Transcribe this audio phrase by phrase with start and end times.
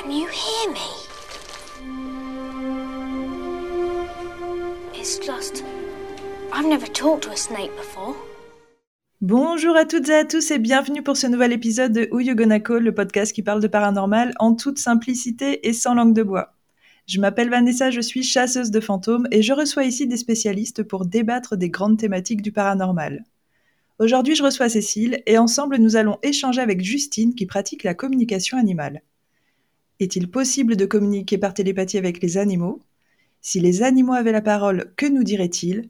[0.00, 0.88] Can you hear me?
[4.94, 5.62] It's just.
[6.52, 8.14] I've never talked to a snake before.
[9.20, 12.34] Bonjour à toutes et à tous et bienvenue pour ce nouvel épisode de Who You
[12.34, 16.54] le podcast qui parle de paranormal en toute simplicité et sans langue de bois.
[17.06, 21.04] Je m'appelle Vanessa, je suis chasseuse de fantômes et je reçois ici des spécialistes pour
[21.04, 23.24] débattre des grandes thématiques du paranormal.
[23.98, 28.56] Aujourd'hui, je reçois Cécile et ensemble, nous allons échanger avec Justine qui pratique la communication
[28.56, 29.02] animale.
[30.00, 32.80] Est-il possible de communiquer par télépathie avec les animaux?
[33.42, 35.88] Si les animaux avaient la parole, que nous diraient-ils?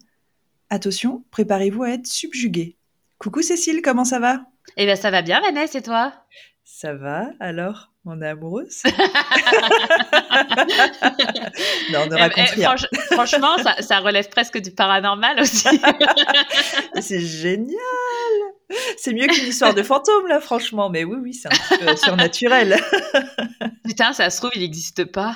[0.69, 2.75] Attention, préparez-vous à être subjugués.
[3.17, 4.45] Coucou Cécile, comment ça va?
[4.77, 6.13] Eh bien, ça va bien, Vanessa, et toi?
[6.63, 7.90] Ça va, alors?
[8.03, 8.81] On est amoureuse
[11.91, 12.69] Non, on ne Eh, raconte eh, rien.
[12.75, 15.67] franch- franchement, ça, ça relève presque du paranormal aussi.
[16.99, 17.77] C'est génial
[18.97, 20.89] C'est mieux qu'une histoire de fantôme, là, franchement.
[20.89, 22.79] Mais oui, oui, c'est un petit peu surnaturel.
[23.85, 25.35] Putain, ça se trouve, il n'existe pas.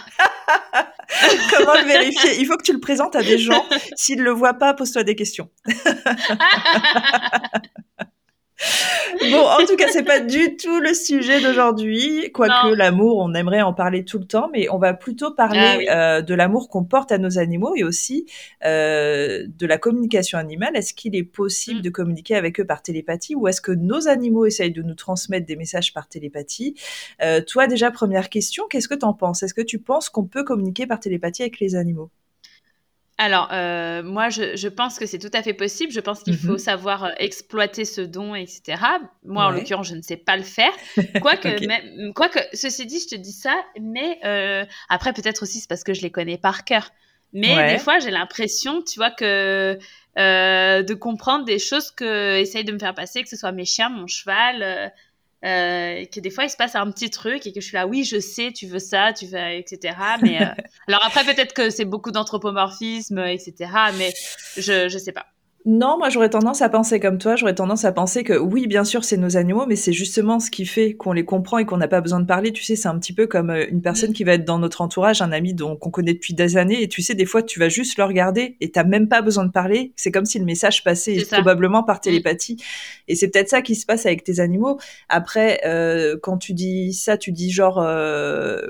[1.55, 2.39] Comment le vérifier?
[2.39, 3.63] Il faut que tu le présentes à des gens.
[3.95, 5.49] S'ils ne le voient pas, pose-toi des questions.
[9.31, 12.31] Bon, en tout cas, c'est pas du tout le sujet d'aujourd'hui.
[12.33, 15.77] Quoique l'amour, on aimerait en parler tout le temps, mais on va plutôt parler Ah
[15.77, 15.85] oui.
[15.89, 18.25] euh, de l'amour qu'on porte à nos animaux et aussi
[18.65, 20.75] euh, de la communication animale.
[20.75, 21.83] Est-ce qu'il est possible Mm.
[21.83, 25.45] de communiquer avec eux par télépathie ou est-ce que nos animaux essayent de nous transmettre
[25.45, 26.75] des messages par télépathie?
[27.23, 29.43] Euh, Toi, déjà, première question, qu'est-ce que tu en penses?
[29.43, 32.09] Est-ce que tu penses qu'on peut communiquer par télépathie avec les animaux?
[33.17, 35.91] Alors, euh, moi, je, je pense que c'est tout à fait possible.
[35.91, 36.39] Je pense qu'il Mhm.
[36.39, 38.81] faut savoir euh, exploiter ce don, etc.
[39.23, 40.71] Moi, en l'occurrence, je ne sais pas le faire.
[41.21, 41.61] Quoique, Ok.
[41.61, 45.83] même- quoique, ceci dit, je te dis ça, mais euh, après, peut-être aussi, c'est parce
[45.85, 46.91] que je les connais par cœur.
[47.31, 47.67] Mais Ouais.
[47.67, 49.77] des fois, j'ai l'impression, tu vois, que
[50.17, 53.65] euh, de comprendre des choses que essayent de me faire passer, que ce soit mes
[53.65, 54.91] chiens, mon cheval,
[55.45, 57.85] euh, que des fois il se passe un petit truc et que je suis là,
[57.85, 59.95] oui, je sais, tu veux ça, tu veux, etc.
[60.21, 60.45] Mais euh,
[60.87, 63.71] alors après, peut-être que c'est beaucoup d'anthropomorphisme, etc.
[63.97, 64.11] Mais
[64.57, 65.25] je je sais pas.
[65.67, 68.83] Non, moi j'aurais tendance à penser comme toi, j'aurais tendance à penser que oui, bien
[68.83, 71.77] sûr, c'est nos animaux, mais c'est justement ce qui fait qu'on les comprend et qu'on
[71.77, 72.53] n'a pas besoin de parler.
[72.53, 74.13] Tu sais, c'est un petit peu comme euh, une personne Mm.
[74.13, 76.87] qui va être dans notre entourage, un ami dont qu'on connaît depuis des années, et
[76.87, 79.51] tu sais, des fois, tu vas juste le regarder et t'as même pas besoin de
[79.51, 79.91] parler.
[79.95, 82.57] C'est comme si le message passait probablement par télépathie.
[83.07, 84.79] Et c'est peut-être ça qui se passe avec tes animaux.
[85.09, 88.61] Après, euh, quand tu dis ça, tu dis genre, euh,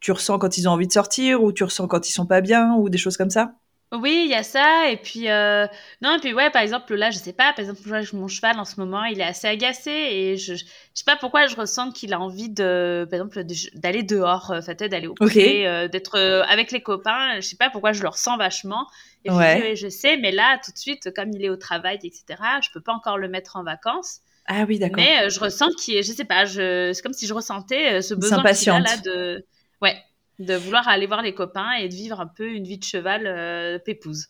[0.00, 2.40] tu ressens quand ils ont envie de sortir, ou tu ressens quand ils sont pas
[2.40, 3.54] bien, ou des choses comme ça?
[3.92, 4.88] Oui, il y a ça.
[4.90, 5.66] Et puis, euh,
[6.00, 7.82] non, et puis, ouais, par exemple, là, je sais pas, par exemple,
[8.16, 10.64] mon cheval, en ce moment, il est assez agacé et je, je
[10.94, 14.60] sais pas pourquoi je ressens qu'il a envie de, par exemple, de- d'aller dehors, euh,
[14.88, 15.36] d'aller au Ok.
[15.36, 17.36] pré, euh, d'être euh, avec les copains.
[17.36, 18.86] Je sais pas pourquoi je le ressens vachement.
[19.26, 19.60] Et Ouais.
[19.60, 22.70] oui, je sais, mais là, tout de suite, comme il est au travail, etc., je
[22.72, 24.20] peux pas encore le mettre en vacances.
[24.46, 25.04] Ah oui, d'accord.
[25.04, 28.14] Mais je ressens qu'il est, je sais pas, je, c'est comme si je ressentais ce
[28.14, 29.44] besoin qu'il a là de,
[29.80, 29.96] ouais,
[30.38, 33.26] de vouloir aller voir les copains et de vivre un peu une vie de cheval
[33.26, 34.26] euh, pépouse.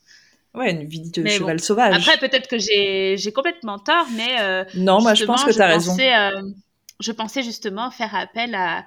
[0.55, 1.63] Ouais, une vie de Mais cheval bon.
[1.63, 1.97] sauvage.
[1.97, 5.67] Après, peut-être que j'ai complètement tort, mais euh, non, moi je pense que tu as
[5.67, 5.97] raison.
[5.99, 6.43] euh,
[7.01, 8.85] je pensais justement faire appel à,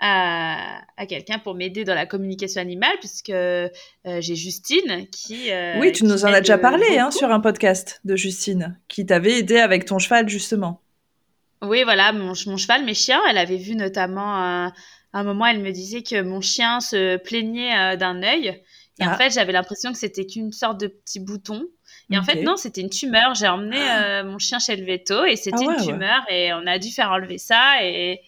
[0.00, 3.68] à, à quelqu'un pour m'aider dans la communication animale, puisque euh,
[4.04, 5.50] j'ai Justine qui.
[5.78, 9.06] Oui, tu qui nous en as déjà parlé hein, sur un podcast de Justine, qui
[9.06, 10.80] t'avait aidé avec ton cheval justement.
[11.62, 14.70] Oui, voilà, mon, mon cheval, mes chiens, elle avait vu notamment
[15.16, 18.62] à un moment, elle me disait que mon chien se plaignait euh, d'un œil.
[19.00, 19.16] Et en Ah.
[19.16, 21.66] fait, j'avais l'impression que c'était qu'une sorte de petit bouton.
[22.10, 23.34] Et en fait, non, c'était une tumeur.
[23.34, 25.86] J'ai emmené euh, mon chien chez le veto et c'était Ah ouais, une ouais.
[25.86, 28.20] tumeur et on a dû faire enlever ça et,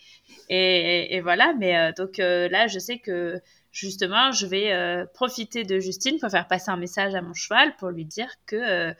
[0.48, 1.52] et, et voilà.
[1.58, 3.38] Mais euh, donc euh, là, je sais que
[3.70, 7.90] justement, je vais profiter de Justine pour faire passer un message à mon cheval pour
[7.90, 8.92] lui dire que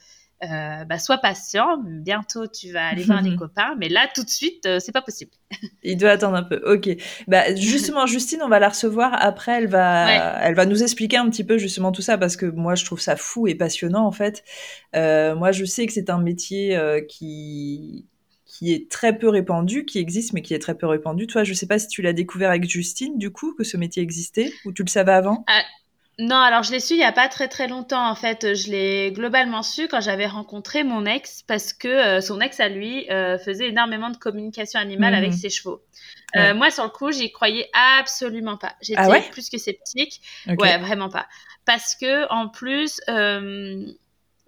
[0.44, 1.78] euh, bah, sois patient.
[1.84, 5.02] Bientôt, tu vas aller voir les copains, mais là, tout de suite, euh, c'est pas
[5.02, 5.32] possible.
[5.82, 6.60] Il doit attendre un peu.
[6.72, 6.88] Ok.
[7.26, 9.58] Bah justement, Justine, on va la recevoir après.
[9.58, 10.20] Elle va, Ouais.
[10.48, 13.00] elle va nous expliquer un petit peu justement tout ça parce que moi je trouve
[13.00, 14.44] ça fou et passionnant en fait.
[14.96, 18.06] Euh, moi, je sais que c'est un métier euh, qui
[18.44, 21.26] qui est très peu répandu, qui existe mais qui est très peu répandu.
[21.26, 24.02] Toi, je sais pas si tu l'as découvert avec Justine du coup que ce métier
[24.02, 25.44] existait ou tu le savais avant?
[26.20, 28.54] Non, alors je l'ai su il y a pas très très longtemps en fait.
[28.54, 32.68] Je l'ai globalement su quand j'avais rencontré mon ex parce que euh, son ex à
[32.68, 35.18] lui euh, faisait énormément de communication animale Mhm.
[35.18, 35.80] avec ses chevaux.
[36.36, 36.54] Euh, Ouais.
[36.54, 37.70] moi sur le coup, j'y croyais
[38.00, 38.74] absolument pas.
[38.82, 39.22] J'étais Ah ouais?
[39.30, 40.20] plus que sceptique.
[40.48, 41.28] Ouais, vraiment pas.
[41.64, 43.86] Parce que en plus, euh,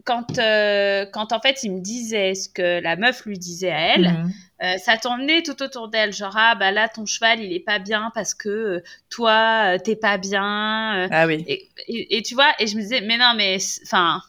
[0.04, 3.94] quand euh, quand en fait il me disait ce que la meuf lui disait à
[3.94, 4.32] elle, Mhm.
[4.62, 7.78] euh, ça tournait tout autour d'elle, genre ah bah là ton cheval il est pas
[7.78, 11.08] bien parce que euh, toi t'es pas bien.
[11.10, 11.44] Ah oui.
[11.46, 14.22] et, et, et tu vois, et je me disais mais non mais enfin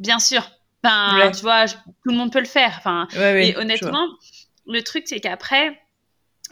[0.00, 0.42] bien sûr,
[0.84, 1.30] Ouais.
[1.32, 2.74] tu vois je- tout le monde peut le faire.
[2.78, 4.06] Enfin Ouais, ouais, et honnêtement
[4.66, 5.78] le truc c'est qu'après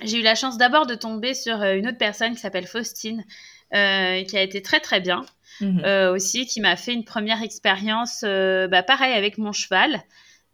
[0.02, 3.24] j'ai eu la chance d'abord de tomber sur une autre personne qui s'appelle Faustine,
[3.72, 3.76] qui
[4.36, 5.24] a été très très bien.
[5.60, 5.84] Mhm.
[6.12, 10.02] aussi, qui m'a fait une première expérience, bah, pareil avec mon cheval.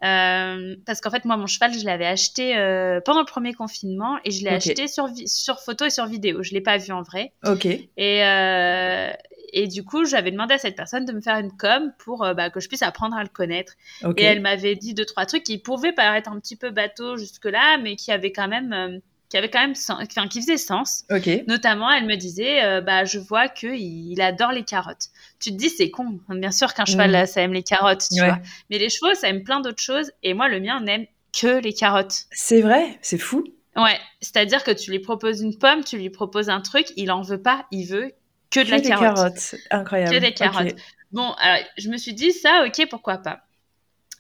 [0.02, 4.18] Euh, parce qu'en fait, moi, mon cheval, je l'avais acheté euh, pendant le premier confinement
[4.24, 6.42] et je l'ai acheté sur, sur photo et sur vidéo.
[6.42, 7.32] Je l'ai pas vu en vrai.
[7.44, 7.66] Ok.
[7.66, 9.10] Et, euh,
[9.52, 12.50] et du coup, j'avais demandé à cette personne de me faire une com pour bah,
[12.50, 13.74] que je puisse apprendre à le connaître.
[14.16, 17.78] Et elle m'avait dit deux, trois trucs qui pouvaient paraître un petit peu bateau jusque-là,
[17.78, 19.00] mais qui avaient quand même
[19.32, 21.06] qui avait quand même enfin, qui faisait sens.
[21.48, 25.08] Notamment, elle me disait, euh, bah, je vois que il, adore les carottes.
[25.40, 26.20] Tu te dis, c'est con.
[26.28, 27.26] Bien sûr qu'un cheval, mm.
[27.26, 28.38] ça aime les carottes, tu vois.
[28.68, 30.12] Mais les chevaux, ça aime plein d'autres choses.
[30.22, 32.26] Et moi, le mien n'aime que les carottes.
[32.30, 33.42] C'est vrai, c'est fou.
[33.74, 37.22] Ouais, c'est-à-dire que tu lui proposes une pomme, tu lui proposes un truc, il en
[37.22, 38.12] veut pas, il veut
[38.50, 39.16] que de la carotte.
[39.16, 40.14] carottes, incroyable.
[40.14, 40.76] Que des carottes.
[41.10, 43.40] Bon, alors, je me suis dit ça, ok, pourquoi pas.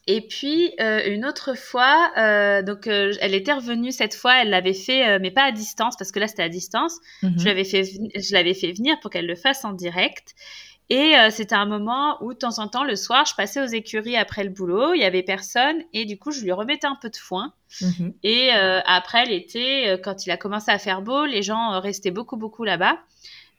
[0.08, 4.50] Et puis euh, une autre fois, euh, donc euh, elle était revenue cette fois, elle
[4.50, 6.98] l'avait fait, mais pas à distance parce que là c'était à distance.
[7.22, 7.38] Mhm.
[7.38, 10.34] Je l'avais fait, je l'avais fait venir pour qu'elle le fasse en direct.
[10.90, 14.16] Et c'était un moment où de temps en temps le soir, je passais aux écuries
[14.16, 17.08] après le boulot, il y avait personne et du coup je lui remettais un peu
[17.08, 17.54] de foin.
[17.80, 18.12] Mhm.
[18.24, 22.64] Et après l'été, quand il a commencé à faire beau, les gens restaient beaucoup beaucoup
[22.64, 22.98] là-bas.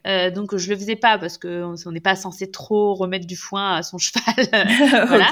[0.05, 3.37] Euh, donc je le faisais pas parce que on n'est pas censé trop remettre du
[3.37, 5.07] foin à son cheval.
[5.07, 5.29] voilà.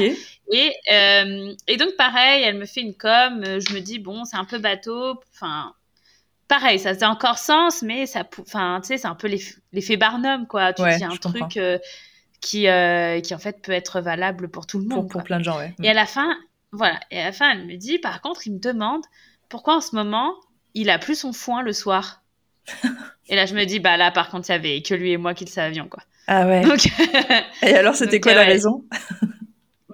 [0.51, 3.43] et, euh, et donc pareil, elle me fait une com.
[3.43, 5.19] Je me dis bon, c'est un peu bateau.
[5.33, 5.73] Enfin,
[6.51, 9.29] pareil, ça faisait encore sens, mais ça, enfin, tu sais, c'est un peu
[9.71, 10.73] l'effet Barnum quoi.
[10.73, 11.79] Tu dis un truc euh,
[12.41, 15.07] qui, euh, qui en fait peut être valable pour tout le monde.
[15.07, 15.73] Pour, pour plein de gens, ouais.
[15.81, 16.35] Et à la fin,
[16.73, 16.99] voilà.
[17.09, 19.01] Et à la fin, elle me dit, par contre, il me demande
[19.47, 20.35] pourquoi en ce moment
[20.73, 22.20] il a plus son foin le soir.
[23.27, 25.17] Et là, je me dis, bah là, par contre, il y avait que lui et
[25.17, 26.03] moi qui le savions, quoi.
[26.27, 26.63] Ah ouais.
[27.63, 28.85] et alors, c'était quoi la raison?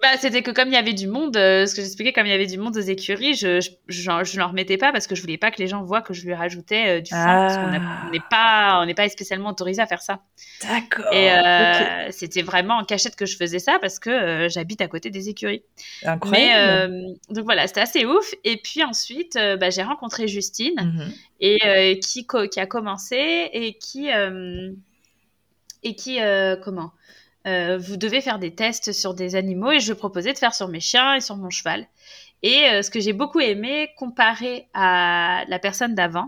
[0.01, 2.31] Bah, c'était que comme il y avait du monde, euh, ce que j'expliquais, comme il
[2.31, 5.21] y avait du monde aux écuries, je je, je, leur remettais pas parce que je
[5.21, 7.25] voulais pas que les gens voient que je lui rajoutais euh, du foin.
[7.25, 8.09] Parce qu'on ah.
[8.11, 10.19] n'est pas, on n'est pas spécialement autorisé à faire ça.
[10.63, 11.11] D'accord.
[11.13, 15.09] Et euh, c'était vraiment en cachette que je faisais ça parce que j'habite à côté
[15.09, 15.63] des écuries.
[16.03, 16.93] Incroyable.
[16.93, 18.33] Mais donc voilà, c'était assez ouf.
[18.43, 21.13] Et puis ensuite, bah, j'ai rencontré Justine mhm.
[21.39, 24.09] et qui qui a commencé et qui
[25.83, 26.19] et qui
[26.63, 26.91] comment?
[27.47, 30.67] Euh, vous devez faire des tests sur des animaux et je proposais de faire sur
[30.67, 31.87] mes chiens et sur mon cheval.
[32.43, 36.27] Et euh, ce que j'ai beaucoup aimé comparé à la personne d'avant,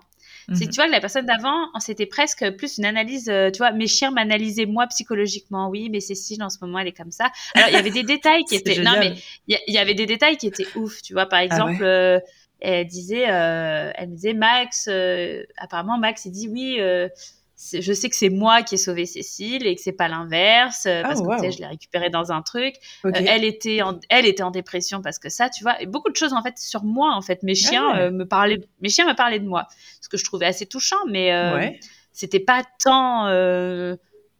[0.53, 0.69] c'est que mhm.
[0.69, 3.85] tu vois que la personne d'avant, c'était presque plus une analyse, euh, tu vois, mes
[3.85, 5.69] chiens m'analysaient moi psychologiquement.
[5.69, 7.29] Oui, mais Cécile, en ce moment, elle est comme ça.
[7.53, 9.13] Alors, il y avait des détails qui étaient, non, mais
[9.47, 11.27] il y, avait des détails qui étaient ouf, tu vois.
[11.27, 11.83] Par ah exemple,
[12.61, 14.89] elle disait, elle me disait, Max,
[15.57, 16.79] apparemment, Max, il dit, oui,
[17.59, 21.01] je sais que c'est moi qui ai sauvé Cécile et que c'est pas l'inverse euh,
[21.01, 22.75] parce ah, que tu sais, je l'ai récupérée dans un truc.
[23.05, 26.09] Euh, elle était en, elle était en dépression parce que ça, tu vois, et beaucoup
[26.09, 27.43] de choses en fait sur moi en fait.
[27.43, 29.67] Mes ah chiens euh, me parlaient, mes chiens me parlaient de moi,
[29.99, 31.79] ce que je trouvais assez touchant, mais
[32.13, 33.25] c'était pas tant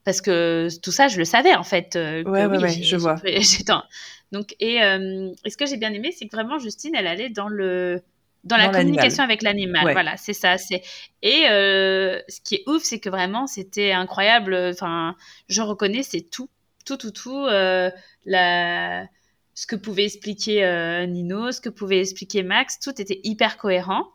[0.06, 1.96] parce que tout ça, je le savais en fait.
[1.96, 3.18] ouais, ouais, ouais, je vois.
[4.32, 7.50] Donc et, et ce que j'ai bien aimé, c'est que vraiment Justine, elle allait dans
[7.50, 8.02] le
[8.44, 9.92] dans, la communication avec l'animal.
[9.92, 10.58] Voilà, c'est ça.
[10.58, 10.82] C'est
[11.22, 14.56] et euh, ce qui est ouf, c'est que vraiment c'était incroyable.
[14.72, 15.16] Enfin,
[15.48, 16.50] je reconnais, c'est tout,
[16.86, 17.46] tout, tout, tout.
[17.46, 17.92] Euh,
[18.26, 19.06] la
[19.54, 24.08] ce que pouvait expliquer euh, Nino, ce que pouvait expliquer Max, tout était hyper cohérent.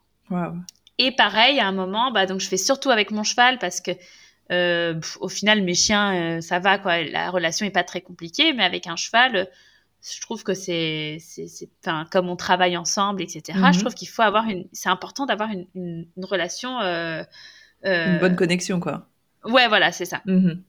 [0.96, 3.92] Et pareil, à un moment, bah donc je fais surtout avec mon cheval parce que
[5.20, 7.02] au final mes chiens, ça va quoi.
[7.02, 9.48] La relation est pas très compliquée, mais avec un cheval
[10.12, 13.42] je trouve que c'est, c'est, enfin, comme on travaille ensemble, etc.
[13.54, 13.72] Je mhm.
[13.78, 17.22] trouve qu'il faut avoir une, c'est important d'avoir une, une, relation, euh,
[17.86, 19.08] euh, une bonne connexion, quoi.
[19.44, 20.20] Ouais, voilà, c'est ça.
[20.26, 20.62] Mhm.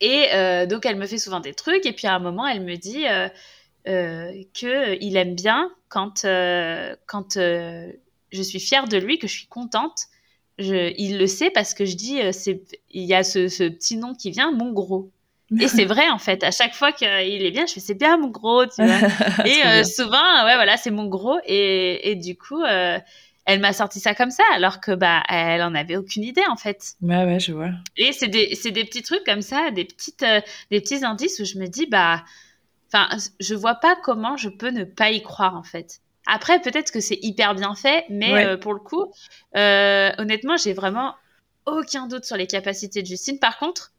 [0.00, 2.62] Et euh, donc, elle me fait souvent des trucs, et puis à un moment, elle
[2.62, 3.04] me dit
[3.84, 6.22] que il aime bien quand,
[7.06, 10.08] quand je suis fière de lui, que je suis contente.
[10.58, 13.96] Je, il le sait parce que je dis, c'est, il y a ce, ce petit
[13.96, 15.10] nom qui vient, mon gros.
[15.58, 18.18] Et c'est vrai, en fait, à chaque fois qu'il est bien, je fais c'est bien
[18.18, 18.98] mon gros, tu vois.
[19.46, 21.38] et euh, souvent, ouais, voilà, c'est mon gros.
[21.46, 22.98] Et, et du coup, euh,
[23.46, 26.56] elle m'a sorti ça comme ça, alors que bah, elle en avait aucune idée, en
[26.56, 26.94] fait.
[27.00, 27.70] Ouais, ouais, je vois.
[27.96, 30.40] Et c'est des, des, petits trucs comme ça, des, petites, euh,
[30.70, 32.24] des petits indices où je me dis, bah,
[32.92, 33.08] enfin,
[33.40, 36.00] je vois pas comment je peux ne pas y croire, en fait.
[36.26, 39.10] Après, peut-être que c'est hyper bien fait, mais pour le coup,
[39.54, 41.14] honnêtement, j'ai vraiment
[41.64, 43.38] aucun doute sur les capacités de Justine.
[43.38, 43.92] Par contre,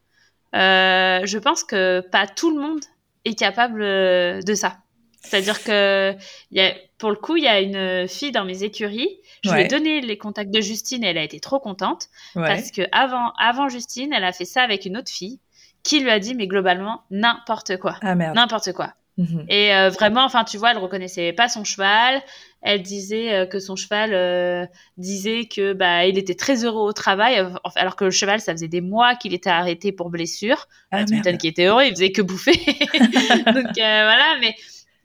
[0.56, 2.82] euh, je pense que pas tout le monde
[3.26, 4.78] est capable euh, de ça.
[5.22, 6.16] C'est-à-dire que
[6.52, 9.20] y a, pour le coup, il y a une fille dans mes écuries.
[9.44, 12.72] Je lui ai donné les contacts de Justine et elle a été trop contente parce
[12.72, 15.40] que avant, avant Justine, elle a fait ça avec une autre fille
[15.84, 18.94] qui lui a dit mais globalement n'importe quoi, ah, n'importe quoi.
[19.20, 19.46] Mhm.
[19.50, 22.22] Et euh, vraiment, enfin, tu vois, elle reconnaissait pas son cheval.
[22.62, 24.66] Elle disait euh, que son cheval euh,
[24.98, 27.36] disait que bah il était très heureux au travail,
[27.76, 30.68] alors que le cheval, ça faisait des mois qu'il était arrêté pour blessure.
[30.92, 32.54] Ah, tel qu'il était heureux, il faisait que bouffer.
[33.48, 34.56] Donc voilà, mais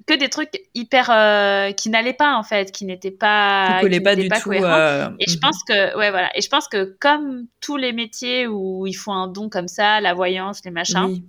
[0.06, 1.06] que des trucs hyper
[1.75, 4.52] qui n'allaient pas en fait, qui n'étaient pas, qui, pas du tout.
[4.52, 5.40] Et je mhm.
[5.40, 9.12] pense que ouais voilà, et je pense que comme tous les métiers où il faut
[9.12, 11.21] un don comme ça, la voyance, les machins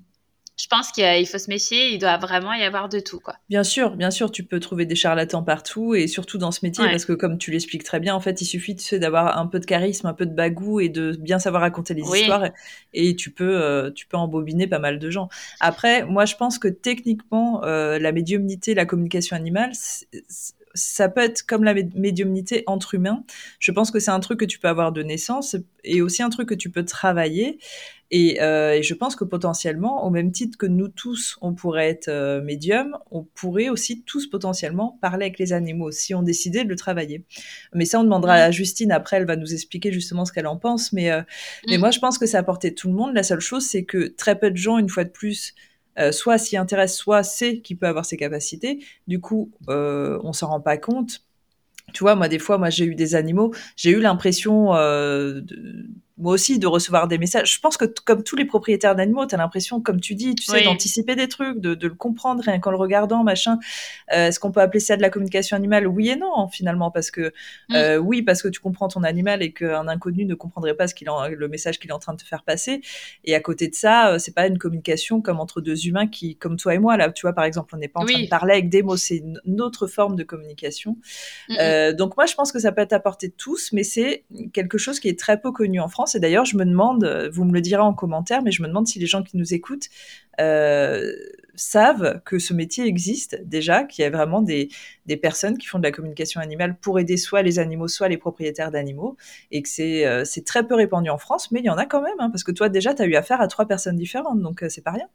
[0.57, 3.35] je pense qu'il faut se méfier, il doit vraiment y avoir de tout, quoi.
[3.49, 6.85] Bien sûr, bien sûr, tu peux trouver des charlatans partout et surtout dans ce métier
[6.85, 9.65] parce que comme tu l'expliques très bien, en fait, il suffit d'avoir un peu de
[9.65, 12.45] charisme, un peu de bagou et de bien savoir raconter les histoires
[12.93, 15.27] et tu peux, euh, tu peux embobiner pas mal de gens.
[15.59, 19.71] Après, moi, je pense que techniquement, euh, la médiumnité, la communication animale,
[20.75, 23.23] ça peut être comme la médiumnité entre humains.
[23.59, 26.29] Je pense que c'est un truc que tu peux avoir de naissance et aussi un
[26.29, 27.59] truc que tu peux travailler.
[28.11, 32.07] Et, euh, je pense que potentiellement, au même titre que nous tous, on pourrait être
[32.07, 36.69] euh, médium, on pourrait aussi tous potentiellement parler avec les animaux si on décidait de
[36.69, 37.23] le travailler.
[37.73, 40.57] Mais ça, on demandera à Justine après, elle va nous expliquer justement ce qu'elle en
[40.57, 40.93] pense.
[40.93, 41.21] Mais, euh,
[41.67, 41.79] mais mm.
[41.79, 43.13] moi, je pense que ça a apporté tout le monde.
[43.15, 45.55] La seule chose, c'est que très peu de gens, une fois de plus,
[45.97, 48.83] euh, soit s'y intéresse, soit sait qu'il peut avoir ses capacités.
[49.07, 51.21] Du coup, euh, on s'en rend pas compte.
[51.93, 55.87] Tu vois, moi, des fois, moi, j'ai eu des animaux, j'ai eu l'impression euh, de,
[56.17, 57.53] moi aussi de recevoir des messages.
[57.53, 60.43] Je pense que comme tous les propriétaires d'animaux, tu as l'impression, comme tu dis, tu
[60.43, 63.59] sais, d'anticiper des trucs, de, de, le comprendre rien qu'en le regardant, machin.
[64.13, 65.87] Euh, Est-ce qu'on peut appeler ça de la communication animale?
[65.87, 67.33] Oui et non, finalement, parce que
[67.69, 67.75] mm.
[67.75, 70.95] euh, oui, parce que tu comprends ton animal et qu'un inconnu ne comprendrait pas ce
[70.95, 72.81] qu'il le message qu'il est en train de te faire passer.
[73.25, 76.37] Et à côté de ça, euh, c'est pas une communication comme entre deux humains qui,
[76.37, 78.29] comme toi et moi, là, tu vois, par exemple, on n'est pas en train de
[78.29, 80.97] parler avec des mots, c'est une, autre forme de communication.
[81.59, 84.77] Euh, donc moi, je pense que ça peut être apporté de tous, mais c'est quelque
[84.77, 87.45] chose qui est très peu connu en France et d'ailleurs, je me demande, euh, vous
[87.45, 89.89] me le direz en commentaire, mais je me demande si les gens qui nous écoutent
[90.39, 91.11] euh,
[91.55, 94.69] savent que ce métier existe déjà, qu'il y a vraiment des,
[95.21, 98.69] personnes qui font de la communication animale pour aider soit les animaux, soit les propriétaires
[98.69, 99.17] d'animaux,
[99.51, 102.01] et que c'est euh, très peu répandu en France, mais il y en a quand
[102.01, 104.63] même, hein, parce que toi déjà, tu as eu affaire à trois personnes différentes, donc
[104.69, 105.07] c'est pas rien.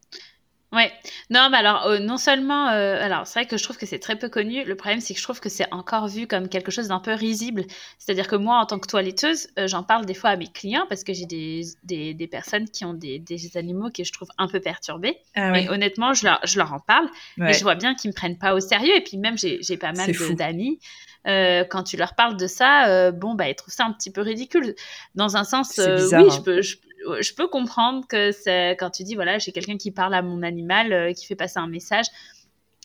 [0.73, 0.93] Ouais,
[1.31, 3.99] non, mais alors, euh, non seulement, euh, alors c'est vrai que je trouve que c'est
[3.99, 6.71] très peu connu, le problème c'est que je trouve que c'est encore vu comme quelque
[6.71, 7.65] chose d'un peu risible.
[7.99, 10.87] C'est-à-dire que moi, en tant que toiletteuse, euh, j'en parle des fois à mes clients
[10.89, 14.29] parce que j'ai des, des, des, personnes qui ont des, des, animaux que je trouve
[14.39, 15.19] un peu perturbés.
[15.35, 18.15] Ah Et honnêtement, je leur, je leur en parle, mais je vois bien qu'ils me
[18.15, 18.95] prennent pas au sérieux.
[18.97, 20.79] Et puis même, j'ai pas mal d'amis.
[21.25, 24.77] quand tu leur parles de ça, bon, bah, ils trouvent ça un petit peu ridicule.
[25.17, 26.43] Dans un sens, oui, je hein.
[26.45, 26.77] peux, je,
[27.21, 30.43] je peux comprendre que c'est quand tu dis voilà j'ai quelqu'un qui parle à mon
[30.43, 32.07] animal euh, qui fait passer un message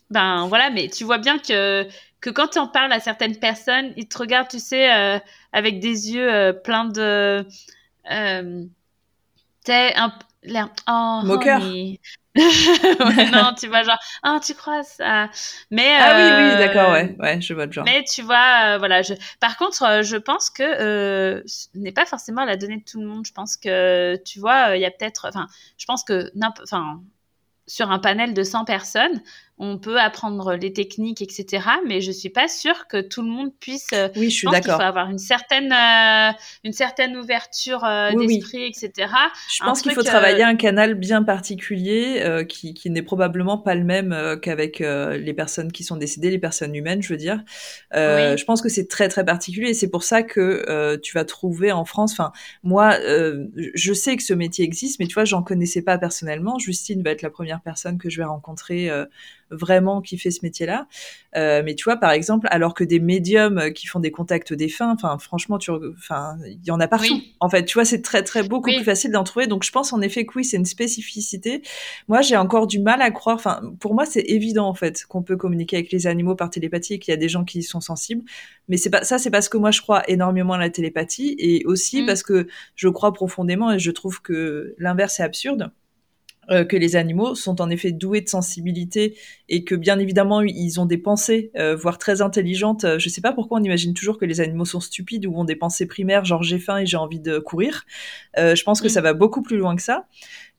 [0.10, 1.88] ben voilà mais tu vois bien que
[2.22, 5.20] que quand tu en parles à certaines personnes ils te regardent tu sais euh,
[5.52, 7.46] avec des yeux euh, pleins de
[9.64, 11.62] t'es un l'air oh, moqueur
[13.32, 15.30] non, tu vois, genre, ah, tu crois ça.
[15.72, 17.86] Mais, ah oui, oui, euh, d'accord, ouais, ouais, je vois le genre.
[17.86, 19.14] Mais tu vois, euh, voilà, je...
[19.40, 23.00] par contre, euh, je pense que ce n'est pas forcément à la donnée de tout
[23.00, 23.26] le monde.
[23.26, 26.30] Je pense que, tu vois, il y a peut-être, enfin, je pense que,
[26.62, 27.02] enfin,
[27.68, 29.22] sur un panel de 100 personnes,
[29.58, 31.64] on peut apprendre les techniques, etc.
[31.88, 33.88] Mais je suis pas sûre que tout le monde puisse.
[33.94, 34.76] Euh, oui, je suis d'accord.
[34.76, 36.32] Il faut avoir une certaine, euh,
[36.66, 39.10] une certaine ouverture euh, d'esprit, etc.
[39.54, 43.84] Je pense qu'il faut travailler un canal bien particulier qui, qui n'est probablement pas le
[43.84, 47.42] même qu'avec les personnes qui sont décédées, les personnes humaines, je veux dire.
[47.94, 51.72] Je pense que c'est très très particulier et c'est pour ça que tu vas trouver
[51.72, 52.12] en France.
[52.12, 52.34] Enfin,
[52.64, 56.60] moi, je sais que ce métier existe, mais tu vois, j'en connaissais pas personnellement.
[56.60, 58.92] Justine va être la première personne que je vais rencontrer
[59.56, 60.88] vraiment qui fait ce métier-là.
[61.36, 64.92] Euh, mais tu vois, par exemple, alors que des médiums qui font des contacts défunts,
[64.94, 67.22] enfin, franchement, tu, enfin, il y en a partout.
[67.40, 69.48] En fait, tu vois, c'est très, très beaucoup plus facile d'en trouver.
[69.48, 71.62] Donc, je pense en effet que oui, c'est une spécificité.
[72.08, 73.36] Moi, j'ai encore du mal à croire.
[73.36, 76.96] Enfin, pour moi, c'est évident en fait qu'on peut communiquer avec les animaux par télépathie
[76.96, 78.24] et qu'il y a des gens qui y sont sensibles.
[78.68, 81.66] Mais c'est pas ça, c'est parce que moi, je crois énormément à la télépathie et
[81.66, 82.06] aussi mm.
[82.06, 85.72] parce que je crois profondément et je trouve que l'inverse est absurde
[86.52, 89.18] euh, que les animaux sont en effet doués de sensibilité
[89.50, 92.84] et que bien évidemment ils ont des pensées, euh, voire très intelligentes.
[92.84, 95.44] Euh, je sais pas pourquoi on imagine toujours que les animaux sont stupides ou ont
[95.44, 97.86] des pensées primaires, genre j'ai faim et j'ai envie de courir.
[98.38, 100.06] je pense que ça va beaucoup plus loin que ça.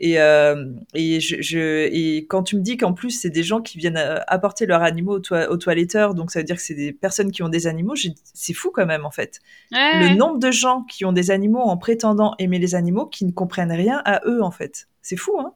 [0.01, 3.97] Et, et, je, et quand tu me dis qu'en plus c'est des gens qui viennent
[4.27, 7.43] apporter leurs animaux aux, au toiletteurs, donc ça veut dire que c'est des personnes qui
[7.43, 7.95] ont des animaux,
[8.35, 9.41] c'est fou quand même en fait.
[9.71, 13.31] Le nombre de gens qui ont des animaux en prétendant aimer les animaux qui ne
[13.31, 14.89] comprennent rien à eux en fait.
[15.07, 15.53] C'est fou, hein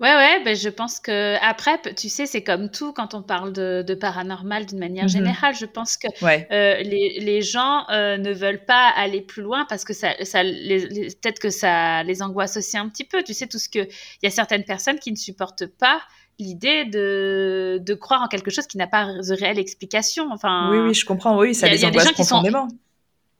[0.00, 3.52] Ouais, ouais, ben je pense que après, tu sais, c'est comme tout quand on parle
[3.52, 5.10] de, de paranormal d'une manière mhm.
[5.10, 5.56] générale.
[5.56, 9.84] Je pense que euh, les, les, gens euh, ne veulent pas aller plus loin parce
[9.84, 13.24] que ça, ça peut-être que ça les angoisse aussi un petit peu.
[13.24, 16.00] Tu sais, tout ce que il y a certaines personnes qui ne supportent pas
[16.38, 20.28] l'idée de, de croire en quelque chose qui n'a pas de réelle explication.
[20.30, 21.36] Enfin, oui, oui, je comprends.
[21.36, 22.68] Oui, ça les angoisse profondément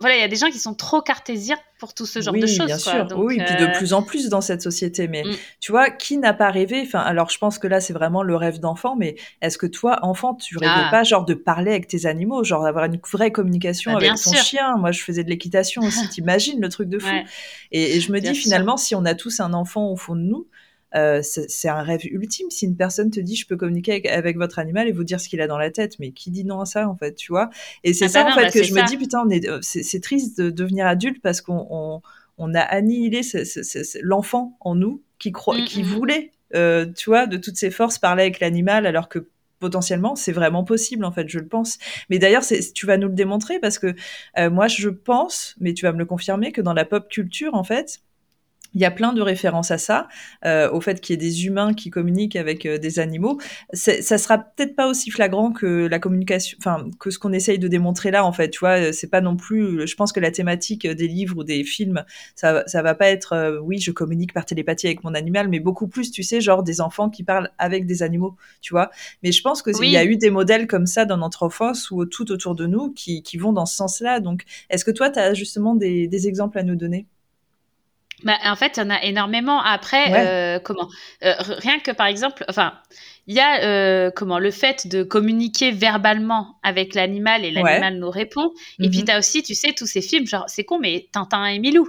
[0.01, 2.47] voilà, il y a des gens qui sont trop cartésiens pour tout ce genre de
[2.47, 2.67] choses.
[2.67, 3.07] Bien sûr.
[3.17, 5.09] oui, et puis de euh, plus en plus dans cette société.
[5.09, 5.33] Mais Mm.
[5.61, 8.37] tu vois, qui n'a pas rêvé Enfin, alors je pense que là, c'est vraiment le
[8.37, 8.95] rêve d'enfant.
[8.97, 10.89] Mais est-ce que toi, enfant, tu rêvais Ah.
[10.91, 14.17] pas genre de parler avec tes animaux, genre d'avoir une vraie communication Bah, avec ton
[14.33, 14.43] sûr.
[14.43, 14.77] chien?
[14.77, 16.09] Moi, je faisais de l'équitation aussi.
[16.11, 17.09] T'imagines le truc de fou?
[17.09, 17.25] Ouais.
[17.73, 18.45] et, et je me Bien dis sûr.
[18.45, 20.47] finalement, si on a tous un enfant au fond de nous.
[20.95, 22.51] Euh, c'est un rêve ultime.
[22.51, 25.21] Si une personne te dit je peux communiquer avec, avec votre animal et vous dire
[25.21, 27.33] ce qu'il a dans la tête mais qui dit non à ça en fait tu
[27.33, 27.51] vois?
[27.85, 30.01] Et c'est Ah ça bah en fait bah que je me dis putain euh, c'est
[30.01, 32.03] triste de devenir adulte parce qu'on on,
[32.39, 33.21] on a annihilé
[34.03, 35.87] l'enfant en nous qui croit Mm, qui mm.
[35.87, 39.29] voulait euh, tu vois de toutes ses forces parler avec l'animal alors que
[39.59, 41.79] potentiellement c'est vraiment possible en fait je le pense.
[42.11, 43.95] Mais d'ailleurs c'est tu vas nous le démontrer parce que
[44.39, 47.55] euh, moi je pense mais tu vas me le confirmer que dans la pop culture
[47.55, 48.01] en fait
[48.75, 50.09] il y a plein de références à ça,
[50.45, 53.39] euh, au fait qu'il y ait des humains qui communiquent avec euh, des animaux.
[53.73, 57.69] Ça sera peut-être pas aussi flagrant que la communication, enfin que ce qu'on essaye de
[57.69, 58.51] démontrer là en fait.
[58.51, 59.87] Tu vois, euh, c'est pas non plus.
[59.87, 63.33] Je pense que la thématique des livres ou des films, ça, ça va pas être,
[63.33, 66.63] euh, oui, je communique par télépathie avec mon animal, mais beaucoup plus, tu sais, genre
[66.63, 68.91] des enfants qui parlent avec des animaux, tu vois.
[69.23, 69.89] Mais je pense que Oui.
[69.89, 72.67] il y a eu des modèles comme ça dans notre enfance ou tout autour de
[72.67, 74.21] nous qui, qui vont dans ce sens-là.
[74.21, 77.07] Donc, est-ce que toi, tu as justement des, des exemples à nous donner?
[78.25, 79.61] Bah, en fait, il y en a énormément.
[79.63, 80.27] Après, Ouais.
[80.27, 80.89] euh, comment
[81.25, 82.73] Euh, Rien que par exemple, enfin,
[83.27, 88.11] il y a euh, comment le fait de communiquer verbalement avec l'animal et l'animal nous
[88.11, 88.51] répond.
[88.81, 89.05] Et puis Mhm.
[89.07, 91.89] tu as aussi, tu sais, tous ces films, genre c'est con, mais Tintin et Milou.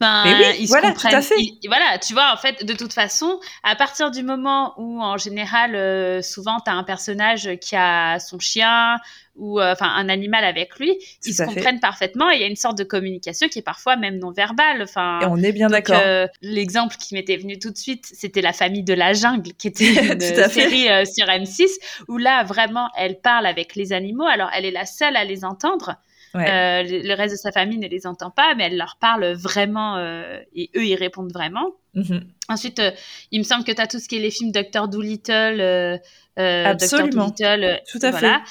[0.00, 1.34] Ben, oui, ils voilà, tout à fait.
[1.38, 5.16] Ils- voilà, tu vois, en fait, de toute façon, à partir du moment où, en
[5.16, 8.98] général, euh, souvent, tu as un personnage qui a son chien
[9.36, 11.44] ou euh, enfin un animal avec lui, ils se fait.
[11.46, 14.30] comprennent parfaitement et il y a une sorte de communication qui est parfois même non
[14.32, 14.82] verbale.
[14.82, 15.96] Enfin, Et on est bien d'accord.
[16.00, 19.68] euh, L'exemple qui m'était venu tout de suite, c'était La famille de la jungle, qui
[19.68, 21.70] était une série sur M6,
[22.08, 24.26] où là, vraiment, elle parle avec les animaux.
[24.26, 25.96] Alors, elle est la seule à les entendre.
[26.34, 26.50] Ouais.
[26.50, 29.32] Euh, le, le reste de sa famille ne les entend pas, mais elle leur parle
[29.32, 31.72] vraiment euh, et eux, ils répondent vraiment.
[31.94, 32.24] Mhm.
[32.48, 32.90] Ensuite, euh,
[33.32, 34.86] il me semble que tu as tout ce qui est les films Dr.
[34.92, 35.96] Euh,
[36.36, 36.66] Dr.
[36.66, 37.24] Absolument.
[37.28, 38.42] Dolittle, euh, Tout à voilà.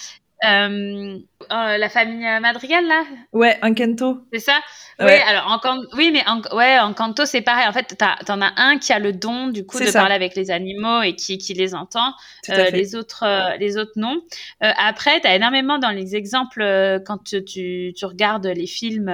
[0.43, 1.17] Euh,
[1.51, 4.19] euh, la famille Madrigal, là, Ouais, un kento.
[4.33, 4.59] c'est ça?
[4.99, 5.21] Oui, Ouais.
[5.27, 7.65] alors en can- oui, mais en, ouais, en canto, c'est pareil.
[7.67, 9.99] En fait, t'en as un qui a le don, du coup, de ça.
[10.01, 12.13] parler avec les animaux et qui, qui les entend.
[12.49, 14.19] Euh, les autres, euh, les autres non.
[14.59, 16.61] Après, t'as énormément dans les exemples
[17.05, 19.09] quand tu, tu, tu regardes les films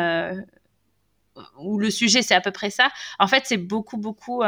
[1.59, 2.89] où le sujet c'est à peu près ça.
[3.19, 4.43] En fait, c'est beaucoup, beaucoup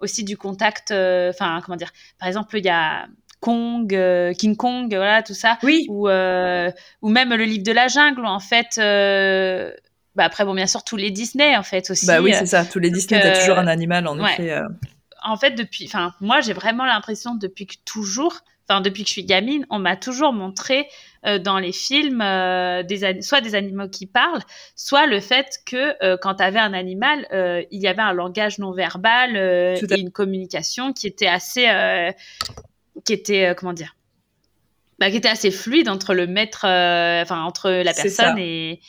[0.00, 0.90] aussi du contact.
[0.90, 1.90] Enfin, comment dire?
[2.18, 3.06] Par exemple, il y a
[3.44, 6.70] Kong, euh, King Kong, voilà, tout ça Oui, ou, euh,
[7.02, 9.70] ou même le livre de la jungle, où en fait, euh,
[10.14, 12.06] bah après, bon, bien sûr, tous les Disney, en fait, aussi.
[12.06, 12.64] bah oui, c'est ça.
[12.64, 14.32] Tous les Disney, t'as toujours un animal, en ouais.
[14.32, 14.58] effet.
[15.22, 19.12] en fait, depuis, enfin, moi, j'ai vraiment l'impression, depuis que toujours, enfin, depuis que je
[19.12, 20.88] suis gamine, on m'a toujours montré
[21.42, 22.24] dans les films
[22.88, 24.42] des soit des animaux qui parlent,
[24.74, 27.26] soit le fait que quand tu avais un animal,
[27.70, 31.66] il y avait un langage non verbal et une communication qui était assez,
[33.04, 33.96] qui était, euh, comment dire,
[34.98, 38.80] bah, qui était assez fluide entre le maître, euh, enfin, entre la personne et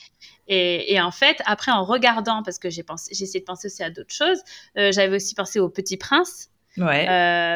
[0.47, 3.67] et, et en fait, après, en regardant, parce que j'ai pensé, j'ai essayé de penser
[3.67, 4.39] aussi à d'autres choses,
[4.77, 7.05] euh, j'avais aussi pensé au Petit Prince, Ouais.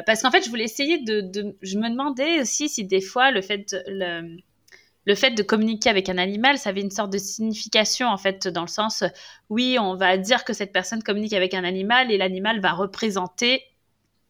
[0.08, 3.30] parce qu'en fait, je voulais essayer de, de- Je me demandais aussi si des fois
[3.32, 4.38] le fait, de- le,
[5.06, 8.48] le fait de communiquer avec un animal, ça avait une sorte de signification en fait,
[8.48, 9.04] dans le sens,
[9.50, 13.62] oui, on va dire que cette personne communique avec un animal et l'animal va représenter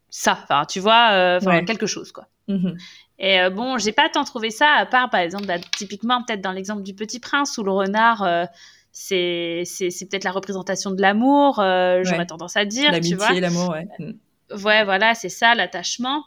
[0.09, 1.65] ça, enfin, tu vois, euh, Ouais.
[1.65, 2.27] quelque chose, quoi.
[2.47, 2.77] Mhm.
[3.19, 6.41] Et euh, bon, j'ai pas tant trouvé ça, à part par exemple, bah, typiquement peut-être
[6.41, 8.45] dans l'exemple du Petit Prince où le renard, euh,
[8.91, 9.63] c'est
[10.09, 12.25] peut-être la représentation de l'amour, euh, j'aurais Ouais.
[12.25, 13.27] tendance à dire, tu vois.
[13.33, 13.87] L'amitié, l'amour, ouais.
[13.99, 14.17] Mhm.
[14.63, 16.23] Ouais, voilà, c'est ça, l'attachement.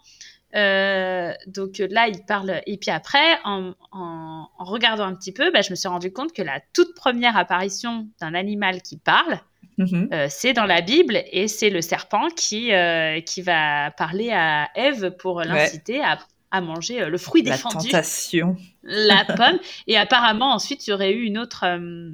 [0.54, 2.60] Donc là, il parle.
[2.66, 6.12] Et puis après, en, en, en regardant un petit peu, bah, je me suis rendu
[6.12, 9.40] compte que la toute première apparition d'un animal qui parle,
[9.78, 10.08] Mhm.
[10.12, 14.68] euh, c'est dans la Bible et c'est le serpent qui, euh, qui va parler à
[14.74, 16.18] Ève pour l'inciter à,
[16.50, 18.56] à manger euh, le fruit La défendu, tentation.
[18.82, 19.58] la pomme.
[19.86, 21.64] Et apparemment, ensuite, il y aurait eu une autre.
[21.66, 22.10] euh,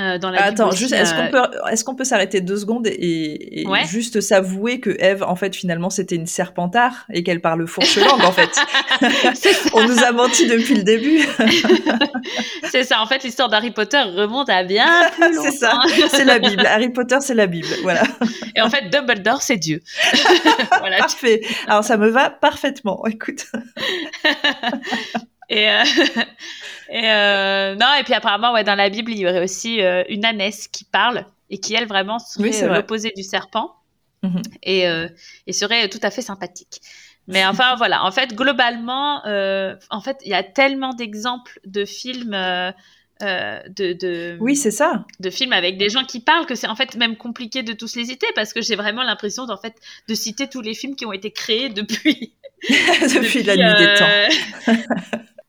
[0.00, 2.86] euh, dans la Attends, juste, est-ce qu'on euh, peut, est-ce qu'on peut s'arrêter deux secondes
[2.86, 3.84] et, et Ouais.
[3.86, 8.32] juste s'avouer que Eve, en fait, finalement, c'était une serpentard et qu'elle parle fourche-langue, en
[8.32, 8.50] fait?
[9.74, 11.20] On nous a menti depuis le début.
[12.70, 14.86] C'est ça, en fait, l'histoire d'Harry Potter remonte à bien
[15.16, 15.50] plus longtemps.
[15.50, 15.80] c'est ça.
[16.08, 16.64] C'est la Bible.
[16.66, 17.66] Harry Potter, c'est la Bible.
[17.82, 18.02] Voilà.
[18.54, 19.80] Et en fait, Dumbledore, c'est Dieu.
[20.78, 20.98] voilà.
[20.98, 21.40] Parfait.
[21.66, 23.04] Alors, ça me va parfaitement.
[23.06, 23.46] Écoute.
[25.50, 25.82] Et, euh,
[26.90, 30.04] et euh, non, et puis apparemment, ouais, dans la Bible, il y aurait aussi euh,
[30.08, 33.74] une ânesse qui parle et qui, elle, vraiment serait Oui, l'opposé du serpent
[34.22, 34.42] Mhm.
[34.64, 34.84] et,
[35.46, 36.82] et serait tout à fait sympathique.
[37.26, 42.36] Mais enfin voilà, en fait globalement, en fait il y a tellement d'exemples de films.
[43.22, 45.06] De, de, oui, c'est ça.
[45.20, 47.96] De films avec des gens qui parlent que c'est en fait même compliqué de tous
[47.96, 49.74] les citer parce que j'ai vraiment l'impression d'en fait
[50.06, 52.34] de citer tous les films qui ont été créés depuis
[52.68, 54.74] depuis, depuis la nuit des temps.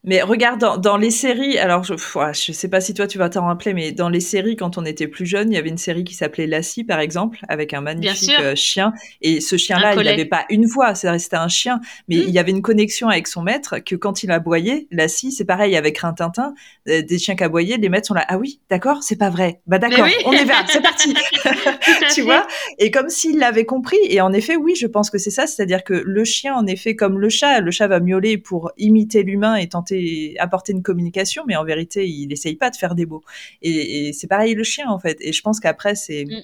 [0.03, 3.45] Mais regarde, dans, les séries, alors je, je sais pas si toi tu vas t'en
[3.45, 6.03] rappeler, mais dans les séries, quand on était plus jeune, il y avait une série
[6.03, 8.93] qui s'appelait Lassie, par exemple, avec un magnifique euh, chien.
[9.21, 12.23] Et ce chien-là, il n'avait pas une voix, c'était un chien, mais hmm.
[12.27, 15.77] il y avait une connexion avec son maître que quand il aboyait, Lassie, c'est pareil
[15.77, 16.55] avec Rintintin,
[16.89, 19.61] euh, des chiens qui aboyaient, les maîtres sont là, ah oui, d'accord, c'est pas vrai.
[19.67, 21.13] Bah d'accord, on est vers, c'est parti.
[22.15, 22.47] tu vois?
[22.79, 25.83] Et comme s'il l'avait compris, et en effet, oui, je pense que c'est ça, c'est-à-dire
[25.83, 29.57] que le chien, en effet, comme le chat, le chat va miauler pour imiter l'humain
[29.57, 29.90] et tenter
[30.39, 33.23] apporter une communication, mais en vérité, il essaye pas de faire des mots.
[33.61, 35.17] Et, c'est pareil le chien, en fait.
[35.21, 36.25] Et je pense qu'après, c'est...
[36.25, 36.41] Mm.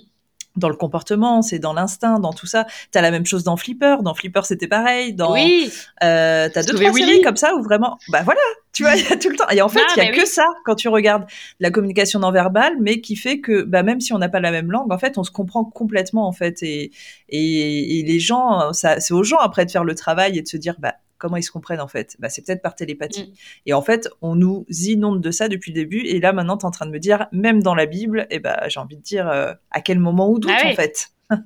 [0.55, 2.65] dans le comportement, c'est dans l'instinct, dans tout ça.
[2.91, 3.97] T'as la même chose dans Flipper.
[4.01, 5.13] Dans Flipper, c'était pareil.
[5.13, 5.71] Dans, oui.
[6.03, 8.41] Euh, t'as deux trois séries comme ça où vraiment, bah voilà,
[8.73, 9.49] tu vois, il y a tout le temps.
[9.49, 11.25] Et en fait, il y a que ça quand tu regardes
[11.59, 14.51] la communication non verbale, mais qui fait que, bah même si on n'a pas la
[14.51, 16.63] même langue, en fait, on se comprend complètement en fait.
[16.63, 16.91] Et
[17.29, 20.47] et, et les gens, ça, c'est aux gens après de faire le travail et de
[20.47, 23.23] se dire, bah comment ils se comprennent en fait bah, C'est peut-être par télépathie.
[23.23, 23.33] Mm.
[23.67, 26.01] Et en fait, on nous inonde de ça depuis le début.
[26.01, 28.39] Et là, maintenant, tu es en train de me dire, même dans la Bible, eh
[28.39, 31.09] bah, j'ai envie de dire, euh, à quel moment ou d'où ah en fait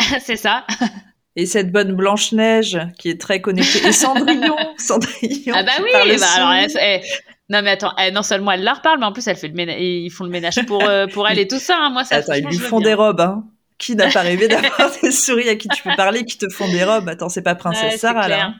[0.20, 0.66] C'est ça.
[1.36, 3.86] Et cette bonne Blanche-Neige qui est très connectée.
[3.86, 5.54] Et Cendrillon, Cendrillon.
[5.54, 6.68] Ah bah oui, bah alors,
[7.50, 9.80] non mais attends, non seulement elle la reparle, mais en plus elle fait le ménage,
[9.80, 11.78] ils font le ménage pour, euh, pour elle et tout ça.
[11.78, 11.90] Hein.
[11.90, 12.16] Moi, ça.
[12.16, 13.44] Attends, ils lui font des robes, hein.
[13.78, 16.68] Qui n'a pas rêvé d'avoir des souris à qui tu peux parler, qui te font
[16.68, 18.54] des robes Attends, c'est pas Princesse Sarah là.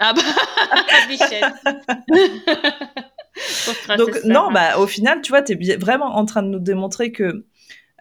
[0.00, 0.22] Ah bah.
[3.96, 7.12] Donc non, bah au final, tu vois, tu es vraiment en train de nous démontrer
[7.12, 7.44] que